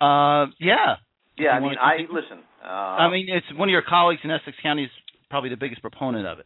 Uh, 0.01 0.47
yeah. 0.59 0.97
Yeah, 1.37 1.51
I 1.51 1.59
mean, 1.59 1.77
I 1.79 1.97
listen. 2.11 2.39
Uh, 2.63 2.67
I 2.67 3.09
mean, 3.09 3.27
it's 3.29 3.45
one 3.57 3.69
of 3.69 3.71
your 3.71 3.83
colleagues 3.87 4.21
in 4.23 4.31
Essex 4.31 4.57
County 4.61 4.83
is 4.85 4.91
probably 5.29 5.49
the 5.49 5.57
biggest 5.57 5.81
proponent 5.81 6.25
of 6.27 6.39
it. 6.39 6.45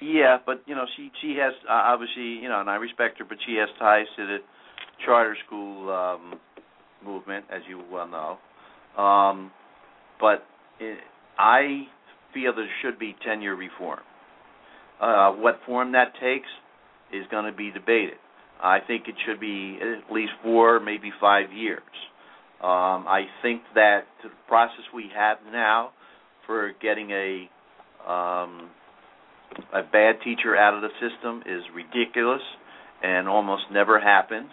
Yeah, 0.00 0.38
but 0.44 0.62
you 0.66 0.74
know, 0.74 0.86
she 0.96 1.10
she 1.20 1.36
has 1.36 1.52
uh, 1.68 1.72
obviously, 1.72 2.40
you 2.42 2.48
know, 2.48 2.60
and 2.60 2.70
I 2.70 2.76
respect 2.76 3.18
her, 3.18 3.26
but 3.28 3.36
she 3.46 3.56
has 3.56 3.68
ties 3.78 4.06
to 4.16 4.26
the 4.26 4.38
charter 5.04 5.36
school 5.46 5.90
um 5.90 6.40
movement, 7.04 7.44
as 7.54 7.60
you 7.68 7.82
well 7.92 8.08
know. 8.08 9.02
Um, 9.02 9.52
but 10.18 10.44
it, 10.80 10.98
I 11.38 11.86
feel 12.32 12.54
there 12.54 12.68
should 12.82 12.98
be 12.98 13.14
tenure 13.24 13.56
reform. 13.56 14.00
Uh, 15.00 15.32
what 15.32 15.60
form 15.66 15.92
that 15.92 16.14
takes 16.20 16.48
is 17.12 17.24
going 17.30 17.50
to 17.50 17.56
be 17.56 17.70
debated. 17.70 18.18
I 18.62 18.78
think 18.86 19.08
it 19.08 19.14
should 19.26 19.40
be 19.40 19.78
at 19.80 20.12
least 20.12 20.32
four, 20.42 20.80
maybe 20.80 21.10
five 21.20 21.52
years. 21.52 21.82
Um, 22.62 23.08
I 23.08 23.22
think 23.42 23.62
that 23.74 24.02
the 24.22 24.28
process 24.46 24.84
we 24.94 25.06
have 25.16 25.38
now 25.50 25.90
for 26.46 26.72
getting 26.82 27.10
a 27.10 27.48
um, 28.06 28.68
a 29.72 29.82
bad 29.82 30.16
teacher 30.22 30.56
out 30.56 30.74
of 30.74 30.82
the 30.82 30.90
system 31.00 31.42
is 31.46 31.62
ridiculous 31.74 32.42
and 33.02 33.28
almost 33.28 33.62
never 33.72 33.98
happens. 33.98 34.50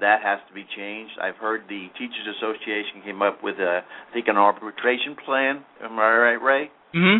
That 0.00 0.20
has 0.22 0.38
to 0.48 0.54
be 0.54 0.64
changed. 0.76 1.12
I've 1.20 1.36
heard 1.36 1.62
the 1.68 1.88
Teachers 1.98 2.28
Association 2.36 3.00
came 3.04 3.22
up 3.22 3.42
with 3.42 3.56
a, 3.56 3.80
I 3.80 4.12
think, 4.12 4.28
an 4.28 4.36
arbitration 4.36 5.16
plan. 5.24 5.64
Am 5.82 5.98
I 5.98 6.16
right, 6.16 6.42
Ray? 6.42 6.70
Mm-hmm. 6.94 7.18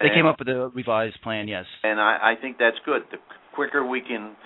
They 0.00 0.06
And- 0.06 0.14
came 0.14 0.26
up 0.26 0.38
with 0.38 0.48
a 0.48 0.70
revised 0.74 1.20
plan. 1.22 1.48
Yes. 1.48 1.64
and 1.82 2.00
I, 2.00 2.34
I 2.38 2.40
think 2.40 2.58
that's 2.58 2.76
good. 2.86 3.02
The 3.10 3.18
quicker 3.54 3.86
we 3.86 4.00
can 4.00 4.36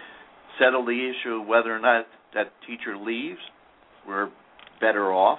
settle 0.59 0.85
the 0.85 1.13
issue 1.13 1.41
of 1.41 1.47
whether 1.47 1.75
or 1.75 1.81
not 1.81 2.07
that 2.35 2.53
teacher 2.67 2.97
leaves, 2.97 3.39
we're 4.07 4.31
better 4.81 5.13
off, 5.13 5.39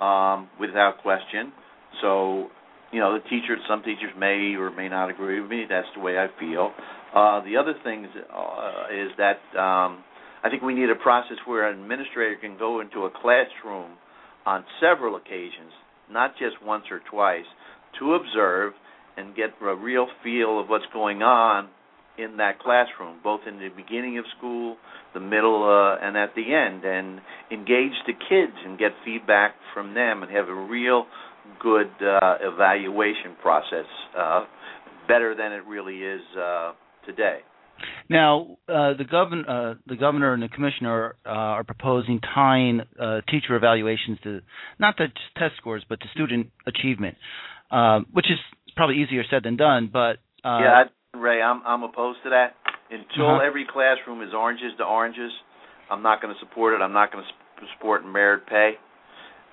um, 0.00 0.48
without 0.60 0.98
question. 1.02 1.52
So, 2.02 2.48
you 2.92 3.00
know, 3.00 3.14
the 3.14 3.28
teachers, 3.28 3.58
some 3.68 3.82
teachers 3.82 4.10
may 4.18 4.54
or 4.58 4.70
may 4.70 4.88
not 4.88 5.10
agree 5.10 5.40
with 5.40 5.50
me. 5.50 5.64
That's 5.68 5.86
the 5.94 6.00
way 6.00 6.18
I 6.18 6.26
feel. 6.38 6.72
Uh, 7.14 7.44
the 7.44 7.56
other 7.56 7.74
thing 7.82 8.04
is, 8.04 8.10
uh, 8.14 8.86
is 8.92 9.10
that 9.18 9.40
um, 9.58 10.04
I 10.42 10.50
think 10.50 10.62
we 10.62 10.74
need 10.74 10.90
a 10.90 10.96
process 10.96 11.36
where 11.46 11.70
an 11.70 11.80
administrator 11.80 12.36
can 12.40 12.58
go 12.58 12.80
into 12.80 13.04
a 13.04 13.10
classroom 13.10 13.92
on 14.44 14.64
several 14.80 15.16
occasions, 15.16 15.72
not 16.10 16.32
just 16.38 16.62
once 16.64 16.84
or 16.90 17.00
twice, 17.10 17.46
to 17.98 18.14
observe 18.14 18.72
and 19.16 19.34
get 19.34 19.50
a 19.62 19.74
real 19.74 20.06
feel 20.22 20.60
of 20.60 20.68
what's 20.68 20.84
going 20.92 21.22
on 21.22 21.68
in 22.18 22.36
that 22.38 22.58
classroom, 22.60 23.18
both 23.22 23.40
in 23.46 23.58
the 23.58 23.68
beginning 23.76 24.18
of 24.18 24.24
school, 24.38 24.76
the 25.14 25.20
middle, 25.20 25.64
uh, 25.64 26.04
and 26.04 26.16
at 26.16 26.34
the 26.34 26.54
end, 26.54 26.84
and 26.84 27.20
engage 27.50 27.96
the 28.06 28.12
kids 28.12 28.52
and 28.64 28.78
get 28.78 28.92
feedback 29.04 29.54
from 29.74 29.94
them 29.94 30.22
and 30.22 30.30
have 30.32 30.48
a 30.48 30.54
real 30.54 31.06
good 31.60 31.90
uh, 32.00 32.36
evaluation 32.40 33.36
process, 33.40 33.86
uh, 34.18 34.44
better 35.08 35.34
than 35.34 35.52
it 35.52 35.64
really 35.66 35.98
is 35.98 36.22
uh, 36.38 36.72
today. 37.04 37.38
Now, 38.08 38.56
uh, 38.68 38.94
the 38.96 39.04
governor, 39.08 39.44
uh, 39.48 39.74
the 39.86 39.96
governor 39.96 40.32
and 40.32 40.42
the 40.42 40.48
commissioner 40.48 41.16
uh, 41.26 41.28
are 41.28 41.64
proposing 41.64 42.20
tying 42.34 42.80
uh, 42.98 43.20
teacher 43.28 43.54
evaluations 43.54 44.18
to 44.22 44.40
not 44.78 44.96
to 44.96 45.08
test 45.36 45.56
scores, 45.58 45.84
but 45.88 46.00
to 46.00 46.06
student 46.14 46.48
achievement, 46.66 47.16
uh, 47.70 48.00
which 48.12 48.26
is 48.26 48.38
probably 48.76 49.02
easier 49.02 49.24
said 49.30 49.42
than 49.44 49.56
done. 49.56 49.90
But 49.92 50.18
uh, 50.44 50.58
yeah, 50.60 50.82
Ray, 51.20 51.42
I'm 51.42 51.62
I'm 51.66 51.82
opposed 51.82 52.18
to 52.24 52.30
that. 52.30 52.54
Until 52.90 53.30
Uh-huh. 53.30 53.44
every 53.44 53.66
classroom 53.66 54.22
is 54.22 54.32
oranges 54.32 54.72
to 54.78 54.84
oranges, 54.84 55.32
I'm 55.90 56.02
not 56.02 56.22
going 56.22 56.32
to 56.32 56.38
support 56.40 56.74
it. 56.74 56.82
I'm 56.82 56.92
not 56.92 57.10
going 57.12 57.24
to 57.24 57.66
support 57.76 58.04
merit 58.06 58.46
pay. 58.46 58.72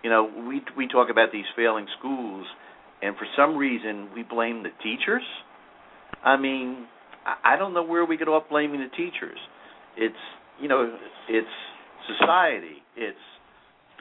You 0.03 0.09
know, 0.09 0.23
we 0.47 0.61
we 0.77 0.87
talk 0.87 1.09
about 1.09 1.31
these 1.31 1.45
failing 1.55 1.87
schools, 1.97 2.45
and 3.01 3.15
for 3.17 3.25
some 3.35 3.57
reason 3.57 4.09
we 4.13 4.23
blame 4.23 4.61
the 4.63 4.69
teachers. 4.83 5.23
I 6.23 6.37
mean, 6.37 6.85
I 7.25 7.53
I 7.53 7.57
don't 7.57 7.73
know 7.73 7.83
where 7.83 8.05
we 8.05 8.17
get 8.17 8.27
off 8.27 8.43
blaming 8.49 8.81
the 8.81 8.89
teachers. 8.95 9.39
It's 9.97 10.23
you 10.61 10.67
know, 10.67 10.95
it's 11.29 11.47
society, 12.19 12.83
it's 12.95 13.17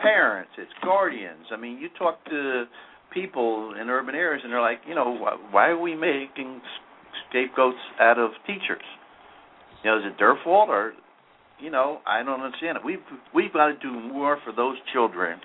parents, 0.02 0.50
it's 0.58 0.72
guardians. 0.84 1.46
I 1.52 1.56
mean, 1.56 1.78
you 1.78 1.88
talk 1.98 2.22
to 2.26 2.64
people 3.14 3.74
in 3.80 3.88
urban 3.88 4.14
areas, 4.14 4.42
and 4.44 4.52
they're 4.52 4.60
like, 4.60 4.80
you 4.86 4.94
know, 4.94 5.16
wh- 5.16 5.54
why 5.54 5.68
are 5.68 5.78
we 5.78 5.94
making 5.94 6.60
scapegoats 7.28 7.78
out 8.00 8.18
of 8.18 8.30
teachers? 8.46 8.84
You 9.84 9.90
know, 9.90 9.98
is 9.98 10.04
it 10.06 10.14
their 10.18 10.38
fault 10.44 10.68
or 10.68 10.92
you 11.62 11.70
know, 11.70 12.00
I 12.04 12.22
don't 12.24 12.40
understand 12.40 12.76
it. 12.78 12.84
We've 12.84 12.98
we've 13.32 13.52
got 13.52 13.68
to 13.68 13.74
do 13.74 13.92
more 13.92 14.38
for 14.44 14.52
those 14.52 14.76
children 14.92 15.38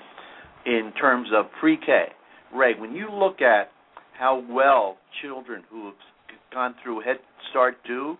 in 0.65 0.91
terms 0.99 1.29
of 1.33 1.45
pre-K. 1.59 2.07
Ray, 2.53 2.73
when 2.77 2.93
you 2.93 3.09
look 3.11 3.41
at 3.41 3.71
how 4.17 4.43
well 4.49 4.97
children 5.21 5.63
who 5.69 5.85
have 5.85 5.93
gone 6.51 6.75
through 6.83 7.01
Head 7.01 7.17
Start 7.51 7.77
do 7.85 8.17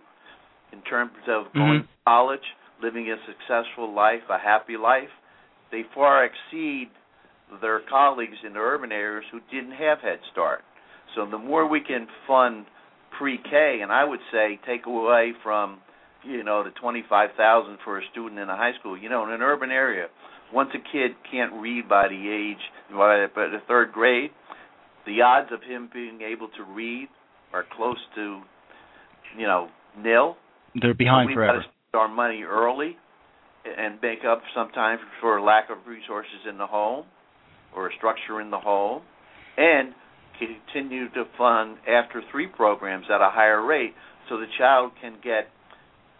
in 0.71 0.81
terms 0.83 1.13
of 1.27 1.45
mm-hmm. 1.45 1.60
going 1.60 1.81
to 1.81 1.88
college, 2.05 2.39
living 2.81 3.10
a 3.10 3.15
successful 3.25 3.93
life, 3.93 4.21
a 4.29 4.38
happy 4.38 4.77
life, 4.77 5.10
they 5.71 5.81
far 5.95 6.25
exceed 6.25 6.89
their 7.62 7.81
colleagues 7.89 8.38
in 8.45 8.53
the 8.53 8.60
urban 8.60 8.91
areas 8.91 9.25
who 9.31 9.39
didn't 9.51 9.75
have 9.75 9.99
Head 9.99 10.19
Start. 10.31 10.62
So 11.15 11.25
the 11.29 11.38
more 11.38 11.67
we 11.67 11.81
can 11.81 12.07
fund 12.27 12.65
pre-K, 13.17 13.80
and 13.82 13.91
I 13.91 14.03
would 14.03 14.19
say 14.32 14.60
take 14.65 14.86
away 14.86 15.34
from 15.43 15.80
you 16.23 16.43
know 16.43 16.63
the 16.63 16.71
twenty 16.82 17.03
five 17.10 17.30
thousand 17.38 17.77
for 17.84 17.99
a 17.99 18.01
student 18.12 18.39
in 18.39 18.49
a 18.49 18.56
high 18.56 18.73
school. 18.80 18.97
You 18.97 19.10
know, 19.10 19.25
in 19.25 19.32
an 19.32 19.41
urban 19.41 19.71
area, 19.71 20.08
once 20.53 20.69
a 20.73 20.80
kid 20.91 21.12
can't 21.32 21.53
read 21.53 21.88
by 21.89 22.08
the 22.08 22.15
age 22.15 22.62
by 22.91 23.27
the 23.36 23.62
third 23.67 23.91
grade, 23.91 24.32
the 25.06 25.21
odds 25.21 25.49
of 25.51 25.62
him 25.62 25.89
being 25.93 26.21
able 26.21 26.49
to 26.58 26.63
read 26.63 27.08
are 27.53 27.65
close 27.75 27.97
to 28.15 28.41
you 29.38 29.47
know 29.47 29.69
nil. 29.97 30.38
They're 30.80 30.93
behind 30.93 31.30
so 31.32 31.36
forever. 31.36 31.60
Got 31.60 31.65
to 31.65 31.69
spend 31.89 32.01
our 32.01 32.08
money 32.08 32.43
early 32.43 32.97
and 33.65 33.99
make 34.01 34.19
up 34.27 34.41
sometimes 34.56 35.01
for 35.19 35.41
lack 35.41 35.69
of 35.69 35.77
resources 35.88 36.45
in 36.49 36.58
the 36.58 36.67
home 36.67 37.06
or 37.75 37.89
a 37.89 37.95
structure 37.97 38.41
in 38.41 38.49
the 38.49 38.60
home, 38.60 39.01
and 39.58 39.93
continue 40.39 41.10
to 41.10 41.23
fund 41.38 41.78
after 41.88 42.21
three 42.32 42.47
programs 42.47 43.06
at 43.13 43.21
a 43.21 43.30
higher 43.30 43.65
rate 43.65 43.93
so 44.30 44.38
the 44.38 44.45
child 44.58 44.91
can 45.02 45.17
get 45.23 45.50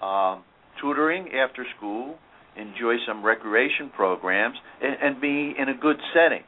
um, 0.06 0.44
tutoring 0.82 1.30
after 1.34 1.66
school, 1.78 2.16
enjoy 2.56 2.96
some 3.08 3.24
recreation 3.24 3.90
programs, 3.96 4.56
and, 4.82 4.96
and 5.02 5.22
be 5.22 5.54
in 5.58 5.70
a 5.70 5.78
good 5.80 5.98
setting. 6.14 6.44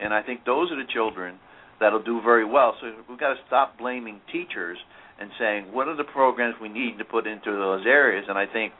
And 0.00 0.14
I 0.14 0.22
think 0.22 0.44
those 0.44 0.70
are 0.70 0.76
the 0.76 0.90
children 0.92 1.38
that'll 1.80 2.02
do 2.02 2.20
very 2.22 2.44
well. 2.44 2.74
So 2.80 2.92
we've 3.08 3.18
got 3.18 3.34
to 3.34 3.40
stop 3.46 3.78
blaming 3.78 4.20
teachers 4.32 4.78
and 5.20 5.30
saying 5.38 5.72
what 5.72 5.88
are 5.88 5.96
the 5.96 6.04
programs 6.04 6.54
we 6.60 6.68
need 6.68 6.98
to 6.98 7.04
put 7.04 7.26
into 7.26 7.50
those 7.50 7.84
areas. 7.86 8.26
And 8.28 8.38
I 8.38 8.46
think 8.46 8.72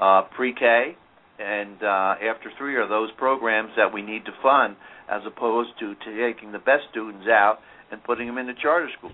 uh, 0.00 0.22
pre-K 0.34 0.96
and 1.38 1.82
uh, 1.82 2.14
after 2.30 2.50
three 2.58 2.76
are 2.76 2.88
those 2.88 3.10
programs 3.18 3.70
that 3.76 3.92
we 3.92 4.02
need 4.02 4.24
to 4.24 4.32
fund, 4.42 4.76
as 5.10 5.22
opposed 5.26 5.70
to 5.80 5.94
taking 6.04 6.52
the 6.52 6.58
best 6.58 6.82
students 6.90 7.26
out 7.28 7.58
and 7.90 8.02
putting 8.04 8.26
them 8.26 8.38
into 8.38 8.54
charter 8.54 8.88
schools. 8.98 9.12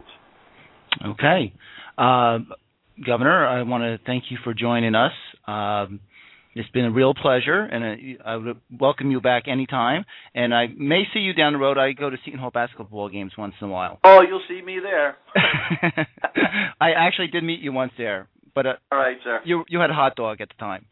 Okay. 1.04 1.52
Uh, 1.98 2.38
Governor, 3.04 3.46
I 3.46 3.62
want 3.62 3.82
to 3.82 3.98
thank 4.04 4.24
you 4.30 4.38
for 4.44 4.54
joining 4.54 4.94
us. 4.94 5.12
Um, 5.46 6.00
it's 6.54 6.68
been 6.70 6.84
a 6.84 6.90
real 6.90 7.14
pleasure, 7.14 7.62
and 7.62 8.18
I 8.24 8.36
would 8.36 8.56
welcome 8.78 9.10
you 9.10 9.20
back 9.20 9.44
anytime. 9.46 10.04
And 10.34 10.52
I 10.52 10.66
may 10.66 11.04
see 11.14 11.20
you 11.20 11.32
down 11.32 11.52
the 11.52 11.58
road. 11.58 11.78
I 11.78 11.92
go 11.92 12.10
to 12.10 12.16
Seton 12.24 12.40
Hall 12.40 12.50
basketball 12.50 13.08
games 13.08 13.32
once 13.38 13.54
in 13.60 13.68
a 13.68 13.70
while. 13.70 14.00
Oh, 14.02 14.20
you'll 14.20 14.42
see 14.48 14.60
me 14.60 14.78
there. 14.82 15.16
I 16.80 16.90
actually 16.96 17.28
did 17.28 17.44
meet 17.44 17.60
you 17.60 17.72
once 17.72 17.92
there, 17.96 18.28
but 18.54 18.66
uh, 18.66 18.72
all 18.90 18.98
right, 18.98 19.16
sir. 19.22 19.40
You 19.44 19.64
you 19.68 19.78
had 19.78 19.90
a 19.90 19.94
hot 19.94 20.16
dog 20.16 20.40
at 20.40 20.48
the 20.48 20.54
time. 20.58 20.86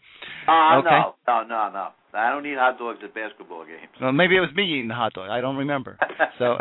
Uh, 0.46 0.78
okay. 0.78 0.90
no, 0.90 1.14
no, 1.26 1.42
no, 1.48 1.70
no. 1.72 1.88
I 2.14 2.30
don't 2.30 2.46
eat 2.46 2.56
hot 2.56 2.78
dogs 2.78 2.98
at 3.04 3.14
basketball 3.14 3.64
games. 3.64 3.88
Well, 4.00 4.12
maybe 4.12 4.36
it 4.36 4.40
was 4.40 4.50
me 4.54 4.64
eating 4.64 4.88
the 4.88 4.94
hot 4.94 5.12
dog. 5.12 5.30
I 5.30 5.40
don't 5.40 5.56
remember. 5.56 5.98
so, 6.38 6.56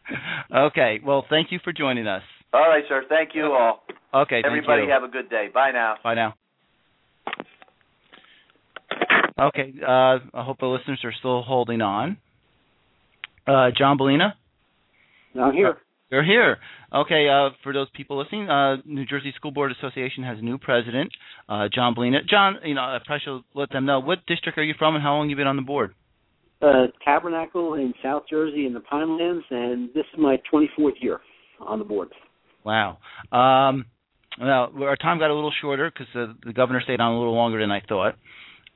okay. 0.54 1.00
Well, 1.04 1.24
thank 1.28 1.52
you 1.52 1.58
for 1.62 1.72
joining 1.72 2.06
us. 2.06 2.22
All 2.52 2.68
right, 2.68 2.84
sir. 2.88 3.04
Thank 3.08 3.30
you 3.34 3.44
all. 3.44 3.82
Okay. 4.12 4.42
Everybody 4.44 4.82
you. 4.82 4.90
have 4.90 5.02
a 5.02 5.08
good 5.08 5.28
day. 5.28 5.48
Bye 5.52 5.70
now. 5.72 5.96
Bye 6.02 6.14
now. 6.14 6.34
Okay. 9.38 9.74
Uh, 9.80 10.18
I 10.34 10.44
hope 10.44 10.58
the 10.58 10.66
listeners 10.66 11.00
are 11.04 11.12
still 11.18 11.42
holding 11.42 11.80
on. 11.80 12.16
Uh, 13.46 13.70
John 13.76 13.98
Bulina? 13.98 14.32
I'm 15.40 15.52
here. 15.52 15.78
You're 16.10 16.24
here. 16.24 16.56
Okay, 16.94 17.28
uh, 17.28 17.50
for 17.62 17.72
those 17.74 17.88
people 17.94 18.18
listening, 18.18 18.48
uh, 18.48 18.76
New 18.86 19.04
Jersey 19.04 19.32
School 19.36 19.50
Board 19.50 19.72
Association 19.72 20.24
has 20.24 20.38
a 20.38 20.42
new 20.42 20.56
president, 20.56 21.10
uh, 21.48 21.68
John 21.72 21.94
Bulina. 21.94 22.26
John, 22.28 22.56
you 22.64 22.74
know, 22.74 22.80
I 22.80 22.98
probably 23.04 23.20
should 23.24 23.42
let 23.54 23.70
them 23.70 23.84
know 23.84 24.00
what 24.00 24.24
district 24.26 24.56
are 24.56 24.64
you 24.64 24.74
from 24.78 24.94
and 24.94 25.02
how 25.02 25.16
long 25.16 25.28
you 25.28 25.36
been 25.36 25.46
on 25.46 25.56
the 25.56 25.62
board? 25.62 25.94
Uh, 26.62 26.86
Tabernacle 27.04 27.74
in 27.74 27.92
South 28.02 28.24
Jersey 28.28 28.66
in 28.66 28.72
the 28.72 28.80
Pinelands, 28.80 29.42
and 29.50 29.90
this 29.94 30.04
is 30.12 30.18
my 30.18 30.40
24th 30.52 30.92
year 31.00 31.20
on 31.60 31.78
the 31.78 31.84
board. 31.84 32.08
Wow. 32.64 32.98
Um, 33.30 33.84
well, 34.40 34.72
our 34.82 34.96
time 34.96 35.18
got 35.18 35.30
a 35.30 35.34
little 35.34 35.52
shorter 35.60 35.90
because 35.90 36.06
the, 36.14 36.34
the 36.44 36.52
governor 36.52 36.80
stayed 36.80 37.00
on 37.00 37.12
a 37.12 37.18
little 37.18 37.34
longer 37.34 37.60
than 37.60 37.70
I 37.70 37.80
thought. 37.86 38.14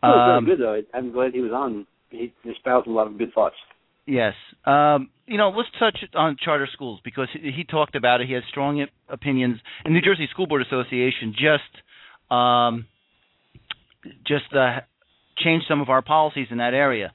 Oh, 0.02 0.08
um, 0.08 0.44
very 0.44 0.56
good 0.56 0.64
though. 0.64 0.82
I'm 0.96 1.12
glad 1.12 1.32
he 1.32 1.40
was 1.40 1.52
on. 1.52 1.86
He 2.10 2.32
espoused 2.48 2.86
a 2.86 2.90
lot 2.90 3.06
of 3.06 3.16
good 3.16 3.32
thoughts. 3.32 3.56
Yes. 4.06 4.34
Um, 4.64 5.10
you 5.26 5.38
know, 5.38 5.50
let's 5.50 5.68
touch 5.78 5.98
on 6.14 6.36
charter 6.42 6.68
schools 6.72 7.00
because 7.04 7.28
he, 7.32 7.50
he 7.50 7.64
talked 7.64 7.94
about 7.94 8.20
it. 8.20 8.26
He 8.26 8.34
has 8.34 8.42
strong 8.50 8.84
opinions. 9.08 9.58
And 9.84 9.94
New 9.94 10.00
Jersey 10.00 10.28
School 10.30 10.46
Board 10.46 10.62
Association 10.62 11.34
just 11.34 12.32
um, 12.32 12.86
just 14.26 14.52
uh, 14.54 14.80
changed 15.38 15.66
some 15.68 15.80
of 15.80 15.88
our 15.88 16.02
policies 16.02 16.48
in 16.50 16.58
that 16.58 16.74
area. 16.74 17.12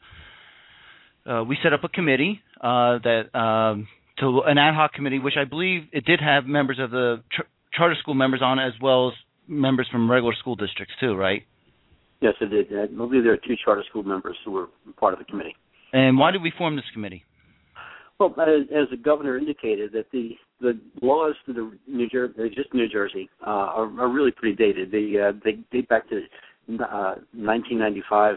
Uh, 1.26 1.44
we 1.44 1.58
set 1.62 1.74
up 1.74 1.84
a 1.84 1.90
committee 1.90 2.42
uh, 2.62 3.00
that 3.04 3.38
um, 3.38 3.88
to 4.20 4.42
an 4.46 4.58
ad 4.58 4.74
hoc 4.74 4.94
committee, 4.94 5.20
which 5.20 5.36
I 5.40 5.44
believe 5.44 5.84
it 5.92 6.06
did 6.06 6.22
have 6.22 6.46
members 6.46 6.80
of 6.80 6.92
the 6.92 7.22
ch- 7.32 7.46
charter 7.74 7.96
school 8.00 8.14
members 8.14 8.42
on, 8.42 8.60
as 8.60 8.74
well 8.82 9.10
as 9.10 9.14
members 9.48 9.88
from 9.92 10.10
regular 10.10 10.34
school 10.40 10.56
districts 10.56 10.94
too, 11.00 11.16
right? 11.16 11.44
Yes, 12.22 12.34
it 12.42 12.50
did. 12.50 12.68
I 12.78 12.88
believe 12.88 13.24
there 13.24 13.34
are 13.34 13.38
two 13.38 13.56
charter 13.64 13.84
school 13.90 14.04
members 14.04 14.38
who 14.44 14.52
were 14.52 14.68
part 14.98 15.14
of 15.14 15.20
the 15.20 15.26
committee. 15.26 15.56
And 15.94 16.18
why 16.18 16.32
did 16.32 16.42
we 16.42 16.52
form 16.58 16.76
this 16.76 16.86
committee? 16.94 17.24
Well, 18.20 18.34
as, 18.42 18.68
as 18.76 18.90
the 18.90 18.98
governor 18.98 19.38
indicated, 19.38 19.92
that 19.94 20.12
the 20.12 20.32
the 20.60 20.80
laws 21.04 21.36
for 21.46 21.54
the 21.54 21.72
New 21.88 22.10
Jersey, 22.10 22.50
just 22.56 22.74
New 22.74 22.90
Jersey, 22.90 23.30
uh, 23.46 23.50
are, 23.50 24.02
are 24.02 24.10
really 24.10 24.32
pretty 24.32 24.56
dated. 24.56 24.92
They 24.92 25.14
uh, 25.20 25.34
they 25.44 25.60
date 25.72 25.88
back 25.88 26.10
to 26.10 26.18
uh, 26.18 27.16
1995. 27.34 28.36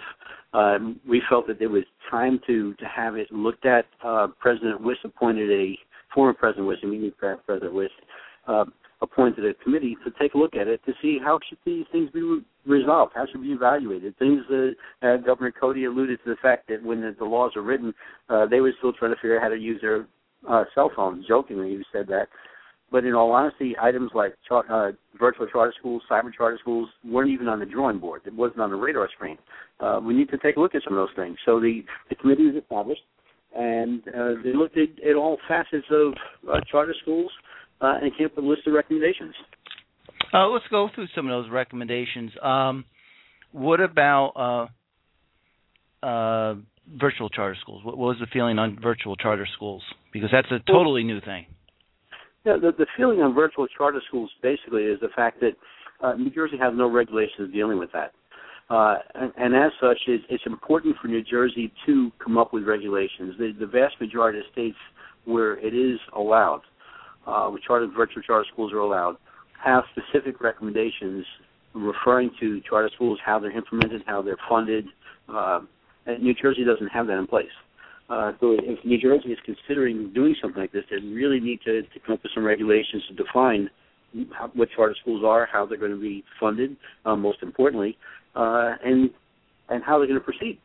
Um, 0.52 1.00
we 1.08 1.22
felt 1.30 1.46
that 1.46 1.58
there 1.58 1.70
was 1.70 1.84
time 2.10 2.40
to 2.46 2.74
to 2.74 2.84
have 2.84 3.16
it 3.16 3.32
looked 3.32 3.64
at. 3.64 3.86
Uh, 4.04 4.28
President 4.38 4.82
Wiss 4.82 4.98
appointed 5.02 5.50
a 5.50 5.78
former 6.14 6.34
President 6.34 6.66
Wiss, 6.66 6.78
immediate 6.82 7.16
President 7.16 7.72
Wiss, 7.72 7.90
uh, 8.46 8.64
appointed 9.02 9.46
a 9.46 9.54
committee 9.54 9.96
to 10.04 10.10
take 10.20 10.34
a 10.34 10.38
look 10.38 10.54
at 10.54 10.68
it 10.68 10.80
to 10.84 10.92
see 11.00 11.18
how 11.22 11.38
should 11.48 11.58
these 11.64 11.86
things 11.90 12.10
be 12.10 12.22
re- 12.22 12.44
resolved, 12.66 13.12
how 13.14 13.24
should 13.30 13.42
be 13.42 13.52
evaluated. 13.52 14.16
Things 14.18 14.42
that 14.48 14.74
uh, 15.02 15.16
Governor 15.18 15.52
Codey 15.60 15.86
alluded 15.86 16.18
to 16.24 16.30
the 16.30 16.36
fact 16.42 16.68
that 16.68 16.82
when 16.82 17.00
the, 17.00 17.14
the 17.18 17.24
laws 17.24 17.52
are 17.56 17.62
written, 17.62 17.94
uh, 18.28 18.46
they 18.46 18.60
were 18.60 18.72
still 18.78 18.92
trying 18.92 19.12
to 19.12 19.16
figure 19.16 19.36
out 19.36 19.42
how 19.42 19.48
to 19.48 19.56
use 19.56 19.80
their 19.80 20.06
uh, 20.48 20.64
cell 20.74 20.90
phones. 20.94 21.26
Jokingly, 21.26 21.70
he 21.70 21.82
said 21.92 22.06
that. 22.08 22.28
But 22.92 23.04
in 23.04 23.14
all 23.14 23.30
honesty, 23.30 23.76
items 23.80 24.10
like 24.14 24.34
char- 24.48 24.70
uh, 24.70 24.92
virtual 25.18 25.46
charter 25.46 25.72
schools, 25.78 26.02
cyber 26.10 26.32
charter 26.36 26.58
schools 26.60 26.88
weren't 27.04 27.30
even 27.30 27.48
on 27.48 27.60
the 27.60 27.66
drawing 27.66 27.98
board. 27.98 28.22
It 28.26 28.34
wasn't 28.34 28.60
on 28.60 28.70
the 28.70 28.76
radar 28.76 29.08
screen. 29.14 29.38
Uh, 29.78 30.00
we 30.02 30.12
need 30.12 30.28
to 30.30 30.38
take 30.38 30.56
a 30.56 30.60
look 30.60 30.74
at 30.74 30.82
some 30.82 30.94
of 30.94 30.98
those 30.98 31.14
things. 31.16 31.38
So 31.46 31.60
the, 31.60 31.84
the 32.08 32.16
committee 32.16 32.46
was 32.46 32.60
established, 32.60 33.02
and 33.56 34.02
uh, 34.08 34.42
they 34.42 34.52
looked 34.52 34.76
at, 34.76 34.88
at 35.08 35.14
all 35.14 35.38
facets 35.46 35.86
of 35.90 36.14
uh, 36.52 36.60
charter 36.70 36.94
schools 37.00 37.30
uh, 37.30 37.60
and 37.80 38.16
came 38.16 38.26
up 38.26 38.36
with 38.36 38.44
a 38.44 38.48
list 38.48 38.66
of 38.66 38.74
recommendations. 38.74 39.34
Uh, 40.32 40.48
let's 40.48 40.64
go 40.70 40.88
through 40.94 41.06
some 41.14 41.26
of 41.26 41.30
those 41.30 41.50
recommendations. 41.50 42.30
Um, 42.42 42.84
what 43.52 43.80
about 43.80 44.68
uh, 46.02 46.06
uh, 46.06 46.54
virtual 46.98 47.28
charter 47.28 47.56
schools? 47.60 47.84
What, 47.84 47.98
what, 47.98 48.08
was 48.08 48.16
the 48.20 48.26
feeling 48.32 48.58
on 48.58 48.78
virtual 48.80 49.16
charter 49.16 49.46
schools? 49.54 49.82
Because 50.12 50.30
that's 50.32 50.50
a 50.50 50.58
totally 50.70 51.02
new 51.02 51.20
thing. 51.20 51.46
Yeah, 52.44 52.56
the, 52.60 52.72
the 52.76 52.86
feeling 52.96 53.20
on 53.20 53.34
virtual 53.34 53.66
charter 53.66 54.00
schools 54.08 54.30
basically 54.42 54.84
is 54.84 55.00
the 55.00 55.08
fact 55.14 55.40
that 55.40 55.52
uh, 56.02 56.14
New 56.14 56.30
Jersey 56.30 56.56
has 56.58 56.72
no 56.74 56.90
regulations 56.90 57.52
dealing 57.52 57.78
with 57.78 57.90
that. 57.92 58.12
Uh, 58.70 58.98
and, 59.16 59.32
and, 59.36 59.54
as 59.54 59.72
such, 59.80 59.98
it, 60.06 60.20
it's 60.30 60.44
important 60.46 60.96
for 61.02 61.08
New 61.08 61.24
Jersey 61.24 61.72
to 61.86 62.12
come 62.22 62.38
up 62.38 62.52
with 62.52 62.62
regulations. 62.64 63.34
The, 63.36 63.52
the 63.58 63.66
vast 63.66 64.00
majority 64.00 64.38
of 64.38 64.44
states 64.52 64.76
where 65.24 65.58
it 65.58 65.74
is 65.74 65.98
allowed 66.16 66.60
uh, 67.30 67.48
which 67.50 67.62
charter 67.64 67.86
virtual 67.86 68.22
charter 68.22 68.46
schools 68.52 68.72
are 68.72 68.78
allowed, 68.78 69.16
have 69.62 69.84
specific 69.92 70.40
recommendations 70.40 71.24
referring 71.74 72.30
to 72.40 72.60
charter 72.68 72.90
schools, 72.94 73.18
how 73.24 73.38
they're 73.38 73.56
implemented, 73.56 74.02
how 74.06 74.20
they're 74.22 74.38
funded. 74.48 74.86
Uh, 75.28 75.60
New 76.20 76.34
Jersey 76.34 76.64
doesn't 76.64 76.88
have 76.88 77.06
that 77.06 77.18
in 77.18 77.26
place. 77.26 77.46
Uh, 78.08 78.32
so 78.40 78.56
if 78.58 78.84
New 78.84 78.98
Jersey 78.98 79.28
is 79.28 79.38
considering 79.44 80.12
doing 80.12 80.34
something 80.42 80.60
like 80.60 80.72
this, 80.72 80.82
they 80.90 80.96
really 80.96 81.38
need 81.38 81.60
to, 81.64 81.82
to 81.82 82.00
come 82.04 82.14
up 82.14 82.22
with 82.22 82.32
some 82.34 82.44
regulations 82.44 83.04
to 83.08 83.14
define 83.14 83.70
how, 84.32 84.50
what 84.54 84.68
charter 84.74 84.96
schools 85.00 85.22
are, 85.24 85.46
how 85.50 85.64
they're 85.64 85.78
going 85.78 85.92
to 85.92 86.00
be 86.00 86.24
funded, 86.40 86.76
uh, 87.04 87.14
most 87.14 87.38
importantly, 87.42 87.96
uh, 88.34 88.72
and 88.84 89.10
and 89.68 89.84
how 89.84 89.98
they're 89.98 90.08
going 90.08 90.18
to 90.18 90.24
proceed. 90.24 90.58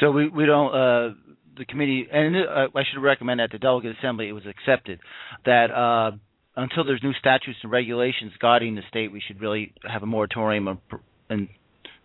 So 0.00 0.10
we 0.10 0.28
we 0.28 0.44
don't 0.44 0.74
uh, 0.74 1.14
the 1.56 1.64
committee, 1.64 2.06
and 2.10 2.36
uh, 2.36 2.68
I 2.74 2.82
should 2.90 3.02
recommend 3.02 3.40
at 3.40 3.50
the 3.50 3.58
delegate 3.58 3.96
assembly, 3.98 4.28
it 4.28 4.32
was 4.32 4.44
accepted 4.46 5.00
that 5.44 5.70
uh, 5.70 6.16
until 6.56 6.84
there's 6.84 7.02
new 7.02 7.12
statutes 7.14 7.58
and 7.62 7.70
regulations 7.70 8.32
guiding 8.40 8.74
the 8.74 8.82
state, 8.88 9.12
we 9.12 9.22
should 9.26 9.40
really 9.40 9.72
have 9.90 10.02
a 10.02 10.06
moratorium 10.06 10.80
and 11.28 11.48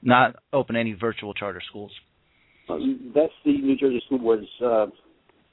not 0.02 0.36
open 0.52 0.76
any 0.76 0.94
virtual 0.94 1.34
charter 1.34 1.62
schools. 1.70 1.92
That's 2.68 3.34
the 3.44 3.52
New 3.52 3.76
Jersey 3.76 4.02
School 4.06 4.20
Board's 4.20 4.48
uh, 4.64 4.88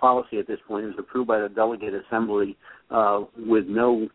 policy 0.00 0.38
at 0.38 0.46
this 0.46 0.58
point. 0.66 0.84
It 0.84 0.88
was 0.88 0.96
approved 0.98 1.28
by 1.28 1.40
the 1.40 1.48
delegate 1.48 1.92
assembly 1.94 2.56
uh, 2.90 3.22
with 3.36 3.64
no 3.66 4.08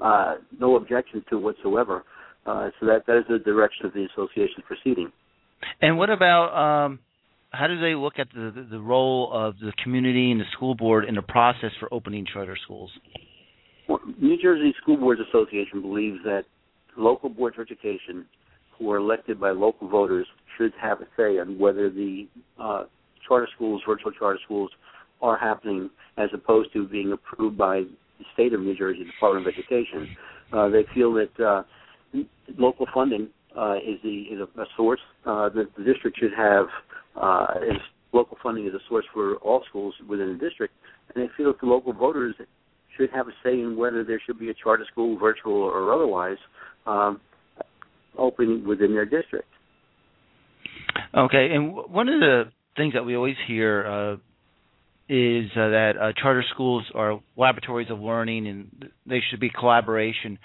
uh, 0.00 0.34
no 0.58 0.76
objections 0.76 1.24
to 1.30 1.38
whatsoever. 1.38 2.04
Uh, 2.46 2.70
so 2.78 2.86
that 2.86 3.04
that 3.06 3.18
is 3.18 3.24
the 3.28 3.38
direction 3.38 3.86
of 3.86 3.92
the 3.92 4.06
association 4.12 4.62
proceeding. 4.66 5.10
And 5.80 5.98
what 5.98 6.10
about 6.10 6.54
um, 6.86 6.98
how 7.50 7.66
do 7.66 7.80
they 7.80 7.94
look 7.94 8.14
at 8.18 8.28
the, 8.34 8.66
the, 8.70 8.78
role 8.78 9.30
of 9.32 9.58
the 9.58 9.72
community 9.82 10.30
and 10.30 10.40
the 10.40 10.44
school 10.52 10.74
board 10.74 11.04
in 11.04 11.14
the 11.14 11.22
process 11.22 11.70
for 11.80 11.92
opening 11.92 12.26
charter 12.30 12.56
schools? 12.64 12.90
Well, 13.88 14.00
New 14.20 14.40
Jersey 14.40 14.74
School 14.82 14.96
Boards 14.96 15.20
Association 15.28 15.80
believes 15.80 16.18
that 16.24 16.42
local 16.96 17.28
boards 17.28 17.56
of 17.58 17.66
education 17.66 18.26
who 18.78 18.90
are 18.90 18.96
elected 18.96 19.40
by 19.40 19.50
local 19.50 19.88
voters 19.88 20.26
should 20.56 20.72
have 20.80 21.00
a 21.00 21.06
say 21.16 21.38
on 21.38 21.58
whether 21.58 21.88
the 21.88 22.26
uh, 22.60 22.84
charter 23.26 23.48
schools, 23.54 23.82
virtual 23.86 24.12
charter 24.12 24.38
schools, 24.44 24.70
are 25.22 25.38
happening 25.38 25.88
as 26.18 26.28
opposed 26.34 26.72
to 26.72 26.86
being 26.88 27.12
approved 27.12 27.56
by 27.56 27.80
the 28.18 28.24
state 28.34 28.52
of 28.52 28.60
New 28.60 28.76
Jersey 28.76 29.04
Department 29.04 29.46
of 29.46 29.54
Education. 29.54 30.16
Uh, 30.52 30.68
they 30.68 30.84
feel 30.94 31.12
that 31.14 31.40
uh, 31.40 31.62
local 32.58 32.86
funding 32.92 33.28
uh, 33.56 33.76
is 33.76 33.98
the 34.02 34.22
is 34.30 34.40
a, 34.40 34.64
source. 34.76 35.00
Uh, 35.24 35.48
that 35.50 35.68
the 35.76 35.84
district 35.84 36.18
should 36.18 36.32
have 36.36 36.66
uh, 37.20 37.46
is 37.62 37.78
local 38.12 38.36
funding 38.42 38.66
is 38.66 38.74
a 38.74 38.80
source 38.88 39.04
for 39.12 39.36
all 39.36 39.62
schools 39.68 39.94
within 40.08 40.36
the 40.38 40.48
district, 40.48 40.74
and 41.14 41.22
they 41.22 41.30
feel 41.36 41.46
that 41.46 41.60
the 41.60 41.66
local 41.66 41.92
voters 41.92 42.34
should 42.96 43.10
have 43.10 43.28
a 43.28 43.32
say 43.44 43.52
in 43.52 43.76
whether 43.76 44.04
there 44.04 44.20
should 44.24 44.38
be 44.38 44.50
a 44.50 44.54
charter 44.54 44.86
school, 44.90 45.18
virtual 45.18 45.54
or 45.54 45.92
otherwise, 45.92 46.38
um, 46.86 47.20
open 48.18 48.66
within 48.66 48.92
their 48.92 49.04
district. 49.04 49.48
Okay, 51.14 51.48
and 51.52 51.74
one 51.74 52.08
of 52.08 52.20
the 52.20 52.44
things 52.76 52.94
that 52.94 53.04
we 53.04 53.16
always 53.16 53.36
hear 53.46 53.86
uh, 53.86 54.12
is 55.08 55.50
uh, 55.52 55.68
that 55.68 55.92
uh, 56.00 56.12
charter 56.20 56.44
schools 56.52 56.84
are 56.94 57.20
laboratories 57.36 57.90
of 57.90 58.00
learning, 58.00 58.46
and 58.46 58.90
they 59.06 59.20
should 59.30 59.40
be 59.40 59.50
collaboration 59.50 60.38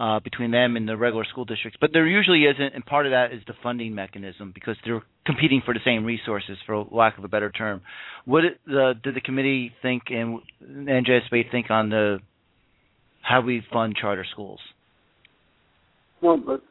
uh, 0.00 0.18
between 0.18 0.50
them 0.50 0.76
and 0.76 0.88
the 0.88 0.96
regular 0.96 1.24
school 1.26 1.44
districts. 1.44 1.76
But 1.78 1.90
there 1.92 2.06
usually 2.06 2.44
isn't, 2.44 2.74
and 2.74 2.84
part 2.84 3.04
of 3.04 3.12
that 3.12 3.34
is 3.34 3.42
the 3.46 3.52
funding 3.62 3.94
mechanism 3.94 4.50
because 4.54 4.76
they're 4.84 5.02
competing 5.26 5.60
for 5.62 5.74
the 5.74 5.80
same 5.84 6.04
resources, 6.06 6.56
for 6.64 6.86
lack 6.90 7.18
of 7.18 7.24
a 7.24 7.28
better 7.28 7.50
term. 7.50 7.82
What 8.24 8.40
did 8.40 8.54
the 8.66 9.20
committee 9.22 9.72
think 9.82 10.04
and 10.08 10.40
NJSBA 10.62 11.50
think 11.50 11.70
on 11.70 11.90
the 11.90 12.18
how 13.20 13.42
we 13.42 13.62
fund 13.70 13.94
charter 14.00 14.24
schools? 14.32 14.60
Well, 16.22 16.38
but 16.38 16.62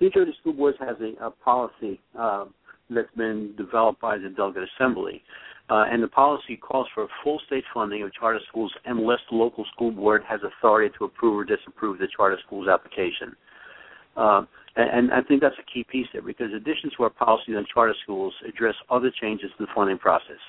New 0.00 0.10
Jersey 0.10 0.32
School 0.40 0.54
Boards 0.54 0.78
has 0.80 0.96
a, 1.00 1.26
a 1.26 1.30
policy 1.30 2.00
uh, 2.18 2.46
that's 2.88 3.14
been 3.14 3.54
developed 3.58 4.00
by 4.00 4.16
the 4.16 4.30
delegate 4.30 4.62
assembly 4.74 5.22
uh, 5.70 5.84
and 5.90 6.02
the 6.02 6.08
policy 6.08 6.56
calls 6.56 6.86
for 6.94 7.06
full 7.22 7.40
state 7.46 7.64
funding 7.74 8.02
of 8.02 8.12
charter 8.14 8.40
schools 8.48 8.72
unless 8.86 9.18
the 9.30 9.36
local 9.36 9.64
school 9.74 9.90
board 9.90 10.22
has 10.26 10.40
authority 10.42 10.94
to 10.98 11.04
approve 11.04 11.38
or 11.38 11.44
disapprove 11.44 11.98
the 11.98 12.08
charter 12.16 12.38
school's 12.46 12.68
application. 12.68 13.36
Uh, 14.16 14.42
and, 14.76 14.90
and, 14.90 15.12
I 15.12 15.22
think 15.22 15.42
that's 15.42 15.54
a 15.58 15.72
key 15.72 15.84
piece 15.84 16.06
there 16.12 16.22
because 16.22 16.52
additions 16.54 16.92
to 16.96 17.04
our 17.04 17.10
policy 17.10 17.54
on 17.54 17.66
charter 17.72 17.94
schools 18.02 18.32
address 18.48 18.74
other 18.90 19.12
changes 19.20 19.50
to 19.58 19.66
the 19.66 19.70
funding 19.74 19.98
process. 19.98 20.40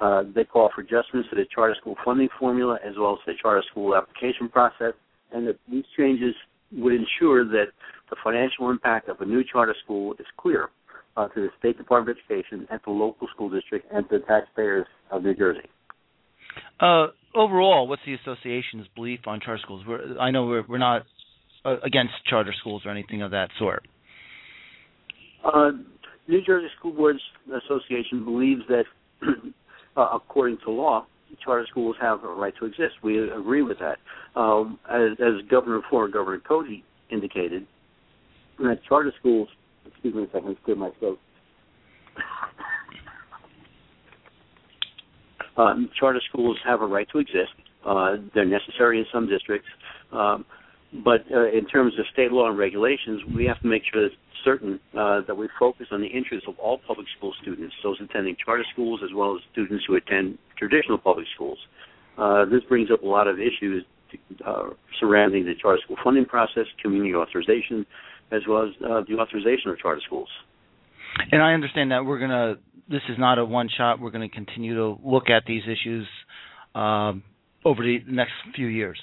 Uh, 0.00 0.22
they 0.34 0.44
call 0.44 0.70
for 0.74 0.80
adjustments 0.80 1.28
to 1.30 1.36
the 1.36 1.44
charter 1.54 1.74
school 1.80 1.96
funding 2.04 2.28
formula 2.38 2.78
as 2.84 2.94
well 2.98 3.12
as 3.12 3.18
the 3.26 3.34
charter 3.40 3.62
school 3.70 3.94
application 3.94 4.48
process, 4.48 4.94
and 5.32 5.46
that 5.46 5.56
these 5.70 5.84
changes 5.96 6.34
would 6.72 6.92
ensure 6.92 7.44
that 7.44 7.66
the 8.10 8.16
financial 8.22 8.70
impact 8.70 9.08
of 9.08 9.20
a 9.20 9.26
new 9.26 9.44
charter 9.44 9.74
school 9.84 10.14
is 10.18 10.26
clear 10.38 10.70
uh, 11.16 11.28
to 11.28 11.40
the 11.42 11.48
State 11.58 11.78
Department 11.78 12.16
of 12.16 12.24
Education 12.30 12.66
and 12.70 12.80
the 12.84 12.90
local 12.90 13.28
school 13.34 13.50
district 13.50 13.86
and 13.92 14.08
to 14.08 14.18
the 14.18 14.24
taxpayers 14.24 14.86
of 15.10 15.22
New 15.22 15.34
Jersey. 15.34 15.68
Uh, 16.80 17.08
overall, 17.34 17.86
what's 17.86 18.02
the 18.06 18.14
association's 18.14 18.86
belief 18.94 19.20
on 19.26 19.40
charter 19.40 19.60
schools? 19.62 19.84
We're, 19.86 20.18
I 20.18 20.30
know 20.30 20.46
we're, 20.46 20.64
we're 20.68 20.78
not 20.78 21.02
uh, 21.64 21.76
against 21.84 22.12
charter 22.28 22.54
schools 22.58 22.82
or 22.84 22.90
anything 22.90 23.22
of 23.22 23.30
that 23.30 23.48
sort. 23.58 23.86
Uh, 25.44 25.70
New 26.28 26.42
Jersey 26.44 26.68
School 26.78 26.92
Boards 26.92 27.20
Association 27.46 28.24
believes 28.24 28.62
that, 28.68 28.84
uh, 29.96 30.08
according 30.14 30.58
to 30.64 30.70
law, 30.70 31.06
charter 31.44 31.66
schools 31.70 31.96
have 32.00 32.22
a 32.24 32.28
right 32.28 32.54
to 32.58 32.66
exist. 32.66 32.94
We 33.02 33.18
agree 33.30 33.62
with 33.62 33.78
that. 33.78 33.98
Um, 34.38 34.78
as, 34.90 35.12
as 35.20 35.46
Governor 35.50 35.80
former 35.90 36.08
Governor 36.08 36.40
Codey 36.48 36.82
indicated, 37.10 37.66
that 38.58 38.80
charter 38.88 39.12
schools 39.18 39.48
Excuse 39.86 40.14
me 40.14 40.24
a 40.24 40.26
second, 40.32 40.56
clear 40.64 40.76
my 40.76 40.90
throat. 40.98 41.18
Charter 45.98 46.20
schools 46.28 46.58
have 46.64 46.80
a 46.80 46.86
right 46.86 47.06
to 47.12 47.18
exist. 47.18 47.52
Uh, 47.86 48.16
they're 48.34 48.44
necessary 48.44 48.98
in 48.98 49.06
some 49.12 49.28
districts, 49.28 49.68
um, 50.12 50.44
but 51.04 51.24
uh, 51.32 51.48
in 51.48 51.66
terms 51.66 51.92
of 51.98 52.04
state 52.12 52.30
law 52.30 52.48
and 52.48 52.58
regulations, 52.58 53.20
we 53.34 53.44
have 53.44 53.60
to 53.60 53.66
make 53.66 53.82
sure 53.92 54.02
that 54.02 54.12
certain 54.44 54.78
uh, 54.98 55.20
that 55.26 55.36
we 55.36 55.48
focus 55.58 55.86
on 55.90 56.00
the 56.00 56.06
interests 56.06 56.46
of 56.48 56.58
all 56.58 56.78
public 56.86 57.06
school 57.16 57.32
students, 57.42 57.74
those 57.82 57.96
attending 58.00 58.36
charter 58.44 58.64
schools 58.72 59.00
as 59.04 59.10
well 59.14 59.34
as 59.34 59.42
students 59.52 59.84
who 59.86 59.96
attend 59.96 60.38
traditional 60.58 60.98
public 60.98 61.26
schools. 61.34 61.58
Uh, 62.18 62.44
this 62.44 62.62
brings 62.68 62.90
up 62.90 63.02
a 63.02 63.06
lot 63.06 63.26
of 63.26 63.38
issues 63.38 63.84
uh, 64.46 64.70
surrounding 65.00 65.44
the 65.44 65.54
charter 65.60 65.80
school 65.84 65.96
funding 66.04 66.24
process, 66.24 66.66
community 66.80 67.14
authorization, 67.14 67.86
as 68.32 68.42
well 68.48 68.64
as 68.64 68.70
uh, 68.84 69.02
the 69.08 69.18
authorization 69.18 69.70
of 69.70 69.78
charter 69.78 70.00
schools. 70.06 70.28
And 71.30 71.42
I 71.42 71.52
understand 71.52 71.90
that 71.92 72.04
we're 72.04 72.18
going 72.18 72.30
to. 72.30 72.58
This 72.88 73.02
is 73.08 73.16
not 73.18 73.38
a 73.38 73.44
one 73.44 73.68
shot. 73.76 74.00
We're 74.00 74.10
going 74.10 74.28
to 74.28 74.34
continue 74.34 74.74
to 74.74 74.98
look 75.04 75.30
at 75.30 75.44
these 75.46 75.62
issues 75.64 76.06
um, 76.74 77.22
over 77.64 77.82
the 77.82 77.98
next 78.08 78.32
few 78.54 78.66
years. 78.66 78.98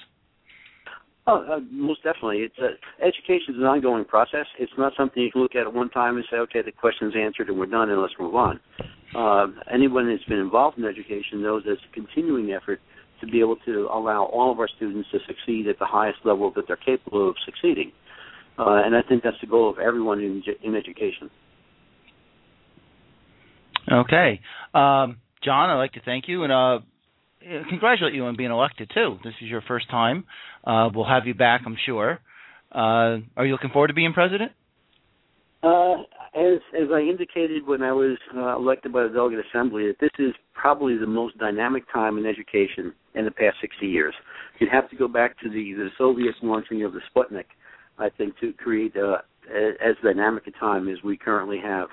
Oh, 1.27 1.45
uh, 1.47 1.59
most 1.69 2.03
definitely. 2.03 2.39
It's 2.39 2.55
uh, 2.59 2.73
education 3.05 3.53
is 3.53 3.57
an 3.57 3.65
ongoing 3.65 4.03
process. 4.03 4.47
It's 4.57 4.71
not 4.79 4.93
something 4.97 5.21
you 5.21 5.31
can 5.31 5.43
look 5.43 5.55
at 5.55 5.67
at 5.67 5.73
one 5.73 5.89
time 5.89 6.15
and 6.15 6.25
say, 6.31 6.37
okay, 6.37 6.63
the 6.63 6.71
question's 6.71 7.13
answered 7.15 7.49
and 7.49 7.59
we're 7.59 7.67
done 7.67 7.91
and 7.91 8.01
let's 8.01 8.15
move 8.19 8.33
on. 8.33 8.59
Uh, 9.15 9.47
anyone 9.71 10.09
that's 10.09 10.23
been 10.23 10.39
involved 10.39 10.79
in 10.79 10.85
education 10.85 11.43
knows 11.43 11.63
that 11.65 11.73
it's 11.73 11.81
a 11.87 11.93
continuing 11.93 12.51
effort 12.51 12.81
to 13.21 13.27
be 13.27 13.41
able 13.41 13.57
to 13.65 13.87
allow 13.93 14.23
all 14.25 14.51
of 14.51 14.59
our 14.59 14.67
students 14.75 15.07
to 15.11 15.19
succeed 15.27 15.67
at 15.67 15.77
the 15.77 15.85
highest 15.85 16.17
level 16.25 16.51
that 16.55 16.65
they're 16.67 16.77
capable 16.77 17.29
of 17.29 17.35
succeeding. 17.45 17.91
Uh, 17.91 18.08
and 18.67 18.95
I 18.95 19.01
think 19.07 19.23
that's 19.23 19.37
the 19.41 19.47
goal 19.47 19.69
of 19.69 19.79
everyone 19.79 20.19
in, 20.19 20.43
in 20.63 20.75
education. 20.75 21.29
Okay. 23.91 24.39
Um, 24.73 25.17
John, 25.43 25.69
I'd 25.69 25.77
like 25.77 25.93
to 25.93 26.01
thank 26.01 26.27
you 26.27 26.43
and 26.43 26.51
uh, 26.51 26.79
congratulate 27.69 28.13
you 28.13 28.25
on 28.25 28.35
being 28.35 28.51
elected, 28.51 28.91
too. 28.93 29.17
This 29.23 29.33
is 29.41 29.49
your 29.49 29.61
first 29.61 29.89
time. 29.89 30.25
Uh, 30.65 30.89
we'll 30.93 31.07
have 31.07 31.25
you 31.25 31.33
back, 31.33 31.61
I'm 31.65 31.77
sure. 31.85 32.19
Uh, 32.71 33.23
are 33.35 33.45
you 33.45 33.51
looking 33.53 33.71
forward 33.71 33.87
to 33.87 33.93
being 33.93 34.13
president? 34.13 34.51
Uh, 35.63 36.03
as 36.35 36.59
as 36.79 36.87
I 36.93 36.99
indicated 36.99 37.65
when 37.65 37.81
I 37.81 37.91
was 37.91 38.17
uh, 38.35 38.55
elected 38.55 38.93
by 38.93 39.03
the 39.03 39.09
delegate 39.09 39.43
assembly, 39.51 39.87
that 39.87 39.99
this 39.99 40.11
is 40.19 40.33
probably 40.53 40.97
the 40.97 41.07
most 41.07 41.37
dynamic 41.37 41.83
time 41.91 42.17
in 42.17 42.25
education 42.25 42.93
in 43.15 43.25
the 43.25 43.31
past 43.31 43.57
60 43.59 43.85
years. 43.85 44.13
You'd 44.59 44.69
have 44.69 44.89
to 44.91 44.95
go 44.95 45.07
back 45.07 45.37
to 45.41 45.49
the 45.49 45.73
the 45.73 45.89
Soviet 45.97 46.35
launching 46.43 46.83
of 46.83 46.93
the 46.93 47.01
Sputnik 47.13 47.45
I 47.99 48.09
think, 48.09 48.37
to 48.39 48.53
create 48.53 48.95
a, 48.95 49.17
as 49.51 49.95
dynamic 50.03 50.47
a 50.47 50.51
time 50.51 50.87
as 50.87 50.97
we 51.03 51.17
currently 51.17 51.59
have. 51.63 51.89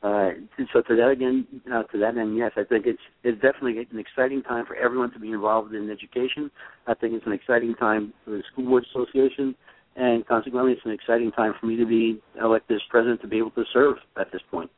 Uh, 0.00 0.30
so 0.72 0.80
to 0.82 0.94
that 0.94 1.08
again, 1.08 1.46
uh, 1.72 1.82
to 1.84 1.98
that 1.98 2.16
end, 2.16 2.36
yes, 2.36 2.52
I 2.56 2.62
think 2.62 2.86
it's 2.86 3.00
it's 3.24 3.40
definitely 3.42 3.78
an 3.78 3.98
exciting 3.98 4.42
time 4.42 4.64
for 4.64 4.76
everyone 4.76 5.12
to 5.12 5.18
be 5.18 5.32
involved 5.32 5.74
in 5.74 5.90
education. 5.90 6.52
I 6.86 6.94
think 6.94 7.14
it's 7.14 7.26
an 7.26 7.32
exciting 7.32 7.74
time 7.74 8.12
for 8.24 8.30
the 8.30 8.42
school 8.52 8.66
board 8.66 8.86
association, 8.94 9.56
and 9.96 10.24
consequently, 10.24 10.72
it's 10.72 10.82
an 10.84 10.92
exciting 10.92 11.32
time 11.32 11.52
for 11.58 11.66
me 11.66 11.76
to 11.78 11.84
be 11.84 12.20
elected 12.40 12.76
as 12.76 12.82
president 12.88 13.20
to 13.22 13.26
be 13.26 13.38
able 13.38 13.50
to 13.52 13.64
serve 13.72 13.96
at 14.20 14.30
this 14.30 14.42
point. 14.52 14.70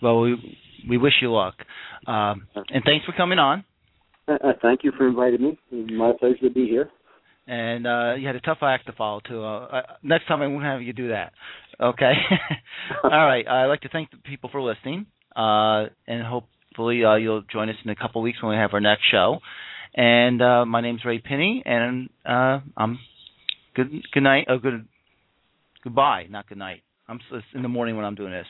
Well, 0.00 0.20
we 0.20 0.56
we 0.88 0.96
wish 0.96 1.14
you 1.20 1.30
luck, 1.30 1.56
um, 2.06 2.46
and 2.54 2.82
thanks 2.86 3.04
for 3.04 3.12
coming 3.14 3.38
on. 3.38 3.64
Uh, 4.26 4.38
uh 4.42 4.52
thank 4.62 4.82
you 4.82 4.92
for 4.96 5.06
inviting 5.06 5.42
me. 5.42 5.58
It's 5.72 5.92
my 5.92 6.12
pleasure 6.18 6.48
to 6.48 6.50
be 6.50 6.66
here 6.66 6.88
and 7.46 7.86
uh 7.86 8.14
you 8.14 8.26
had 8.26 8.36
a 8.36 8.40
tough 8.40 8.58
act 8.62 8.86
to 8.86 8.92
follow 8.92 9.20
too. 9.20 9.42
Uh, 9.42 9.66
uh, 9.66 9.82
next 10.02 10.26
time 10.26 10.42
I 10.42 10.46
won't 10.46 10.64
have 10.64 10.82
you 10.82 10.92
do 10.92 11.08
that. 11.08 11.32
Okay. 11.80 12.12
All 13.04 13.10
right. 13.10 13.46
I'd 13.46 13.66
like 13.66 13.80
to 13.82 13.88
thank 13.88 14.10
the 14.10 14.16
people 14.18 14.48
for 14.50 14.62
listening, 14.62 15.06
uh, 15.34 15.86
and 16.06 16.24
hopefully 16.24 17.04
uh, 17.04 17.16
you'll 17.16 17.42
join 17.42 17.68
us 17.68 17.76
in 17.84 17.90
a 17.90 17.96
couple 17.96 18.22
weeks 18.22 18.42
when 18.42 18.50
we 18.50 18.56
have 18.56 18.70
our 18.72 18.80
next 18.80 19.02
show. 19.10 19.38
And 19.96 20.42
uh, 20.42 20.64
my 20.64 20.80
name's 20.80 21.04
Ray 21.04 21.20
Pinney, 21.20 21.62
and 21.64 22.08
I'm 22.24 22.98
good. 23.74 23.90
Good 24.12 24.22
night. 24.22 24.46
Oh, 24.48 24.58
good. 24.58 24.86
Goodbye. 25.84 26.26
Not 26.30 26.48
good 26.48 26.58
night. 26.58 26.82
I'm 27.08 27.20
in 27.54 27.62
the 27.62 27.68
morning 27.68 27.96
when 27.96 28.04
I'm 28.04 28.14
doing 28.14 28.32
this. 28.32 28.46